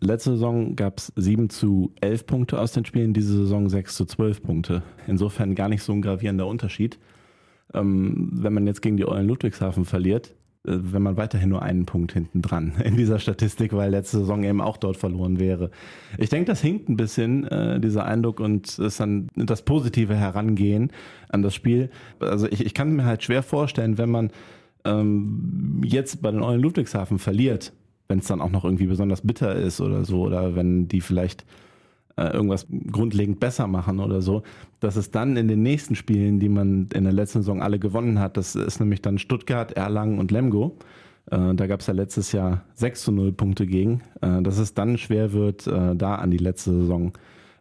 letzte 0.00 0.32
Saison 0.32 0.74
gab 0.76 0.98
es 0.98 1.12
7 1.16 1.50
zu 1.50 1.92
11 2.00 2.26
Punkte 2.26 2.58
aus 2.58 2.72
den 2.72 2.84
Spielen, 2.84 3.12
diese 3.12 3.36
Saison 3.36 3.68
6 3.68 3.94
zu 3.94 4.04
12 4.06 4.42
Punkte. 4.42 4.82
Insofern 5.06 5.54
gar 5.54 5.68
nicht 5.68 5.82
so 5.82 5.92
ein 5.92 6.02
gravierender 6.02 6.46
Unterschied. 6.46 6.98
Ähm, 7.74 8.30
wenn 8.32 8.52
man 8.52 8.66
jetzt 8.66 8.82
gegen 8.82 8.96
die 8.96 9.06
Eulen 9.06 9.28
Ludwigshafen 9.28 9.84
verliert, 9.84 10.34
äh, 10.66 10.72
wenn 10.72 11.02
man 11.02 11.16
weiterhin 11.16 11.48
nur 11.48 11.62
einen 11.62 11.86
Punkt 11.86 12.12
hinten 12.12 12.42
dran 12.42 12.74
in 12.84 12.96
dieser 12.96 13.18
Statistik, 13.18 13.72
weil 13.72 13.90
letzte 13.90 14.18
Saison 14.18 14.42
eben 14.44 14.60
auch 14.60 14.76
dort 14.76 14.96
verloren 14.96 15.38
wäre. 15.38 15.70
Ich 16.18 16.28
denke, 16.28 16.46
das 16.46 16.60
hinkt 16.60 16.88
ein 16.88 16.96
bisschen, 16.96 17.46
äh, 17.46 17.80
dieser 17.80 18.04
Eindruck 18.04 18.40
und 18.40 18.78
ist 18.78 19.00
dann 19.00 19.28
das 19.36 19.62
positive 19.62 20.14
Herangehen 20.14 20.90
an 21.28 21.42
das 21.42 21.54
Spiel. 21.54 21.90
Also 22.18 22.46
ich, 22.48 22.64
ich 22.64 22.74
kann 22.74 22.94
mir 22.94 23.04
halt 23.04 23.22
schwer 23.22 23.42
vorstellen, 23.42 23.98
wenn 23.98 24.10
man 24.10 24.30
ähm, 24.84 25.82
jetzt 25.84 26.22
bei 26.22 26.30
den 26.30 26.42
Eulen 26.42 26.60
Ludwigshafen 26.60 27.18
verliert, 27.18 27.72
wenn 28.08 28.18
es 28.18 28.26
dann 28.26 28.40
auch 28.40 28.50
noch 28.50 28.64
irgendwie 28.64 28.86
besonders 28.86 29.20
bitter 29.20 29.54
ist 29.54 29.80
oder 29.80 30.04
so, 30.04 30.22
oder 30.22 30.56
wenn 30.56 30.88
die 30.88 31.00
vielleicht 31.00 31.44
irgendwas 32.16 32.66
grundlegend 32.90 33.40
besser 33.40 33.66
machen 33.66 34.00
oder 34.00 34.20
so, 34.20 34.42
dass 34.80 34.96
es 34.96 35.10
dann 35.10 35.36
in 35.36 35.48
den 35.48 35.62
nächsten 35.62 35.94
Spielen, 35.94 36.38
die 36.38 36.48
man 36.48 36.88
in 36.92 37.04
der 37.04 37.12
letzten 37.12 37.40
Saison 37.40 37.62
alle 37.62 37.78
gewonnen 37.78 38.18
hat, 38.18 38.36
das 38.36 38.54
ist 38.54 38.80
nämlich 38.80 39.00
dann 39.00 39.18
Stuttgart, 39.18 39.72
Erlangen 39.72 40.18
und 40.18 40.30
Lemgo. 40.30 40.76
Äh, 41.30 41.54
da 41.54 41.66
gab 41.66 41.80
es 41.80 41.86
ja 41.86 41.94
letztes 41.94 42.32
Jahr 42.32 42.62
6 42.74 43.02
zu 43.04 43.12
0 43.12 43.32
Punkte 43.32 43.66
gegen, 43.66 44.02
äh, 44.20 44.42
dass 44.42 44.58
es 44.58 44.74
dann 44.74 44.98
schwer 44.98 45.32
wird, 45.32 45.66
da 45.66 46.16
an 46.16 46.30
die 46.30 46.38
letzte 46.38 46.72
Saison 46.72 47.12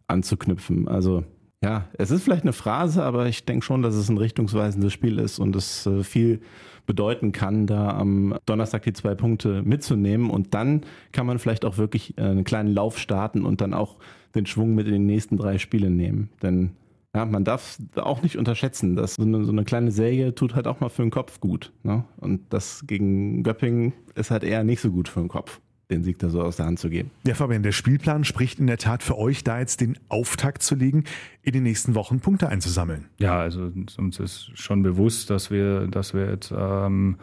anzuknüpfen. 0.08 0.88
Also 0.88 1.24
ja, 1.64 1.88
es 1.94 2.12
ist 2.12 2.24
vielleicht 2.24 2.44
eine 2.44 2.54
Phrase, 2.54 3.04
aber 3.04 3.28
ich 3.28 3.46
denke 3.46 3.66
schon, 3.66 3.82
dass 3.82 3.96
es 3.96 4.10
ein 4.10 4.18
richtungsweisendes 4.18 4.94
Spiel 4.94 5.20
ist 5.20 5.40
und 5.40 5.56
es 5.56 5.90
viel 6.04 6.42
bedeuten 6.86 7.34
kann, 7.34 7.68
da 7.68 7.90
am 7.90 8.36
Donnerstag 8.46 8.84
die 8.84 8.94
zwei 8.94 9.14
Punkte 9.14 9.62
mitzunehmen. 9.62 10.30
Und 10.30 10.56
dann 10.56 10.82
kann 11.12 11.28
man 11.28 11.38
vielleicht 11.38 11.64
auch 11.66 11.78
wirklich 11.78 12.18
einen 12.18 12.44
kleinen 12.44 12.74
Lauf 12.74 12.98
starten 12.98 13.46
und 13.46 13.62
dann 13.62 13.74
auch 13.74 13.98
den 14.36 14.46
Schwung 14.46 14.74
mit 14.74 14.88
in 14.88 14.94
die 14.94 15.00
nächsten 15.00 15.38
drei 15.38 15.58
Spiele 15.58 15.90
nehmen. 15.90 16.30
Denn 16.42 16.72
ja, 17.16 17.26
man 17.26 17.44
darf 17.44 17.78
auch 17.96 18.22
nicht 18.22 18.38
unterschätzen, 18.38 18.96
dass 18.96 19.16
so 19.16 19.24
eine, 19.24 19.44
so 19.44 19.52
eine, 19.52 19.64
kleine 19.64 19.92
Serie 19.92 20.36
tut 20.36 20.56
halt 20.56 20.68
auch 20.68 20.80
mal 20.80 20.90
für 20.90 21.02
den 21.02 21.12
Kopf 21.12 21.40
gut. 21.40 21.72
Ne? 21.84 22.06
Und 22.18 22.42
das 22.50 22.86
gegen 22.86 23.44
Göppingen 23.44 23.94
ist 24.16 24.32
halt 24.32 24.44
eher 24.44 24.64
nicht 24.64 24.82
so 24.82 24.92
gut 24.92 25.10
für 25.10 25.20
den 25.20 25.30
Kopf, 25.30 25.60
den 25.90 26.04
Sieg 26.04 26.20
da 26.20 26.30
so 26.30 26.42
aus 26.42 26.58
der 26.58 26.68
Hand 26.68 26.80
zu 26.80 26.90
geben. 26.90 27.10
Ja, 27.26 27.34
Fabian, 27.34 27.64
der 27.64 27.72
Spielplan 27.72 28.24
spricht 28.24 28.60
in 28.60 28.68
der 28.68 28.78
Tat 28.78 29.02
für 29.02 29.18
euch, 29.18 29.44
da 29.44 29.60
jetzt 29.60 29.82
den 29.82 29.98
Auftakt 30.08 30.62
zu 30.62 30.76
legen, 30.76 31.04
in 31.42 31.54
den 31.54 31.64
nächsten 31.64 31.96
Wochen 31.96 32.20
Punkte 32.20 32.48
einzusammeln. 32.48 33.06
Ja, 33.18 33.40
also 33.40 33.72
uns 33.98 34.20
ist 34.20 34.52
schon 34.54 34.84
bewusst, 34.84 35.30
dass 35.30 35.50
wir, 35.50 35.88
dass 35.88 36.14
wir 36.14 36.30
jetzt 36.30 36.54
ähm, 36.56 37.18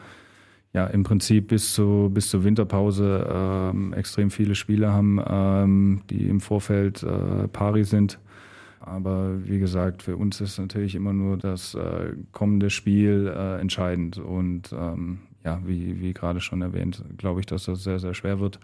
ja 0.73 0.87
im 0.87 1.05
Prinzip 1.05 1.49
bis, 1.49 1.75
zu, 1.75 2.11
bis 2.13 2.29
zur 2.29 2.43
Winterpause 2.43 3.27
ähm, 3.33 3.93
extrem 3.93 4.31
viele 4.31 4.57
Spiele 4.57 4.93
haben, 4.93 5.21
ähm, 5.25 6.03
die 6.11 6.29
im 6.29 6.41
Vorfeld 6.41 7.05
äh, 7.05 7.47
pari 7.49 7.85
sind. 7.85 8.19
Aber 8.81 9.45
wie 9.45 9.59
gesagt, 9.59 10.03
für 10.03 10.17
uns 10.17 10.41
ist 10.41 10.59
natürlich 10.59 10.95
immer 10.95 11.13
nur 11.13 11.37
das 11.39 11.75
äh, 11.75 12.13
kommende 12.33 12.71
Spiel 12.71 13.33
äh, 13.35 13.61
entscheidend. 13.61 14.19
Und 14.19 14.73
ähm, 14.73 15.19
ja, 15.47 15.61
wie, 15.65 16.01
wie 16.01 16.13
gerade 16.13 16.41
schon 16.41 16.61
erwähnt, 16.61 17.03
glaube 17.17 17.41
ich, 17.41 17.47
dass 17.47 17.65
das 17.65 17.83
sehr, 17.83 17.99
sehr 17.99 18.13
schwer 18.13 18.41
wird. 18.41 18.61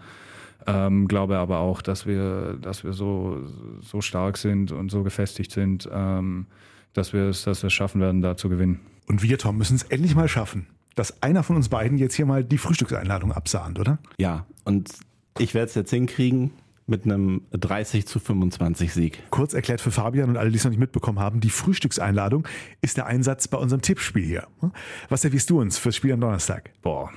Ähm, 0.67 1.09
glaube 1.09 1.39
aber 1.39 1.59
auch, 1.59 1.81
dass 1.81 2.07
wir, 2.07 2.59
dass 2.61 2.85
wir 2.85 2.93
so, 2.93 3.41
so 3.81 4.01
stark 4.01 4.37
sind 4.37 4.71
und 4.71 4.91
so 4.91 5.03
gefestigt 5.03 5.51
sind, 5.51 5.89
ähm, 5.91 6.47
dass 6.93 7.13
wir 7.13 7.23
es, 7.23 7.45
dass 7.45 7.63
wir 7.63 7.69
es 7.69 7.73
schaffen 7.73 8.01
werden, 8.01 8.21
da 8.21 8.37
zu 8.37 8.49
gewinnen. 8.49 8.81
Und 9.09 9.23
wir, 9.23 9.39
Tom, 9.39 9.57
müssen 9.57 9.77
es 9.77 9.85
endlich 9.85 10.15
mal 10.15 10.29
schaffen 10.29 10.67
dass 10.95 11.23
einer 11.23 11.43
von 11.43 11.57
uns 11.57 11.69
beiden 11.69 11.99
jetzt 11.99 12.15
hier 12.15 12.27
mal 12.27 12.45
die 12.45 12.59
Frühstückseinladung 12.59 13.33
absahnt, 13.33 13.79
oder? 13.79 13.99
Ja, 14.19 14.47
und 14.65 14.91
ich 15.39 15.55
werde 15.55 15.69
es 15.69 15.75
jetzt 15.75 15.91
hinkriegen 15.91 16.51
mit 16.87 17.05
einem 17.05 17.43
30 17.53 18.07
zu 18.07 18.19
25 18.19 18.93
Sieg. 18.93 19.23
Kurz 19.31 19.55
erklärt 19.55 19.81
für 19.81 19.91
Fabian 19.91 20.31
und 20.31 20.37
alle, 20.37 20.51
die 20.51 20.57
es 20.57 20.65
noch 20.65 20.71
nicht 20.71 20.81
mitbekommen 20.81 21.19
haben, 21.19 21.41
die 21.41 21.51
Frühstückseinladung 21.51 22.47
ist 22.81 22.97
der 22.97 23.07
Einsatz 23.07 23.49
bei 23.49 23.59
unserem 23.59 23.83
Tippspiel 23.83 24.25
hier. 24.25 24.47
Was 25.09 25.23
servierst 25.23 25.49
du 25.51 25.61
uns 25.61 25.79
fürs 25.79 25.97
Spiel 25.97 26.13
am 26.13 26.21
Donnerstag? 26.21 26.73
Boah, 26.83 27.11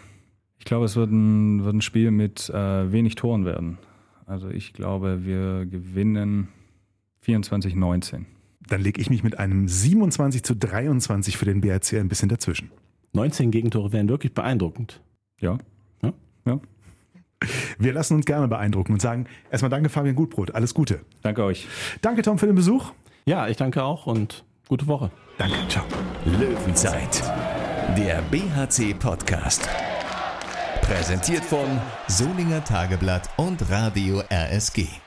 ich 0.60 0.66
glaube, 0.66 0.86
es 0.86 0.96
wird 0.96 1.12
ein, 1.12 1.64
wird 1.64 1.76
ein 1.76 1.82
Spiel 1.82 2.12
mit 2.12 2.50
äh, 2.50 2.92
wenig 2.92 3.16
Toren 3.16 3.46
werden. 3.46 3.78
Also 4.26 4.50
ich 4.50 4.74
glaube, 4.74 5.26
wir 5.26 5.66
gewinnen 5.66 6.48
24-19. 7.26 8.26
Dann 8.68 8.82
lege 8.82 9.00
ich 9.00 9.10
mich 9.10 9.24
mit 9.24 9.38
einem 9.38 9.68
27 9.68 10.44
zu 10.44 10.56
23 10.56 11.38
für 11.38 11.46
den 11.46 11.62
BRC 11.62 11.94
ein 11.94 12.08
bisschen 12.08 12.30
dazwischen. 12.30 12.72
19 13.14 13.52
Gegentore 13.52 13.94
wären 13.94 14.10
wirklich 14.10 14.34
beeindruckend. 14.34 15.02
Ja. 15.40 15.60
Ja. 16.02 16.14
ja. 16.46 16.60
Wir 17.78 17.94
lassen 17.94 18.16
uns 18.16 18.26
gerne 18.26 18.48
beeindrucken 18.48 18.94
und 18.94 19.02
sagen 19.02 19.26
erstmal 19.52 19.70
danke 19.70 19.90
Fabian 19.90 20.16
Gutbrot, 20.16 20.54
alles 20.56 20.74
Gute. 20.74 21.02
Danke 21.22 21.44
euch. 21.44 21.68
Danke 22.02 22.22
Tom 22.22 22.38
für 22.38 22.48
den 22.48 22.56
Besuch. 22.56 22.92
Ja, 23.26 23.48
ich 23.48 23.58
danke 23.58 23.84
auch 23.84 24.06
und 24.06 24.44
gute 24.68 24.88
Woche. 24.88 25.12
Danke, 25.38 25.56
ciao. 25.68 25.84
Löwenzeit, 26.26 27.22
der 27.98 28.22
BHC 28.32 28.94
Podcast. 28.94 29.68
Präsentiert 30.82 31.44
von 31.44 31.66
Solinger 32.08 32.64
Tageblatt 32.64 33.30
und 33.38 33.70
Radio 33.70 34.22
RSG. 34.32 35.05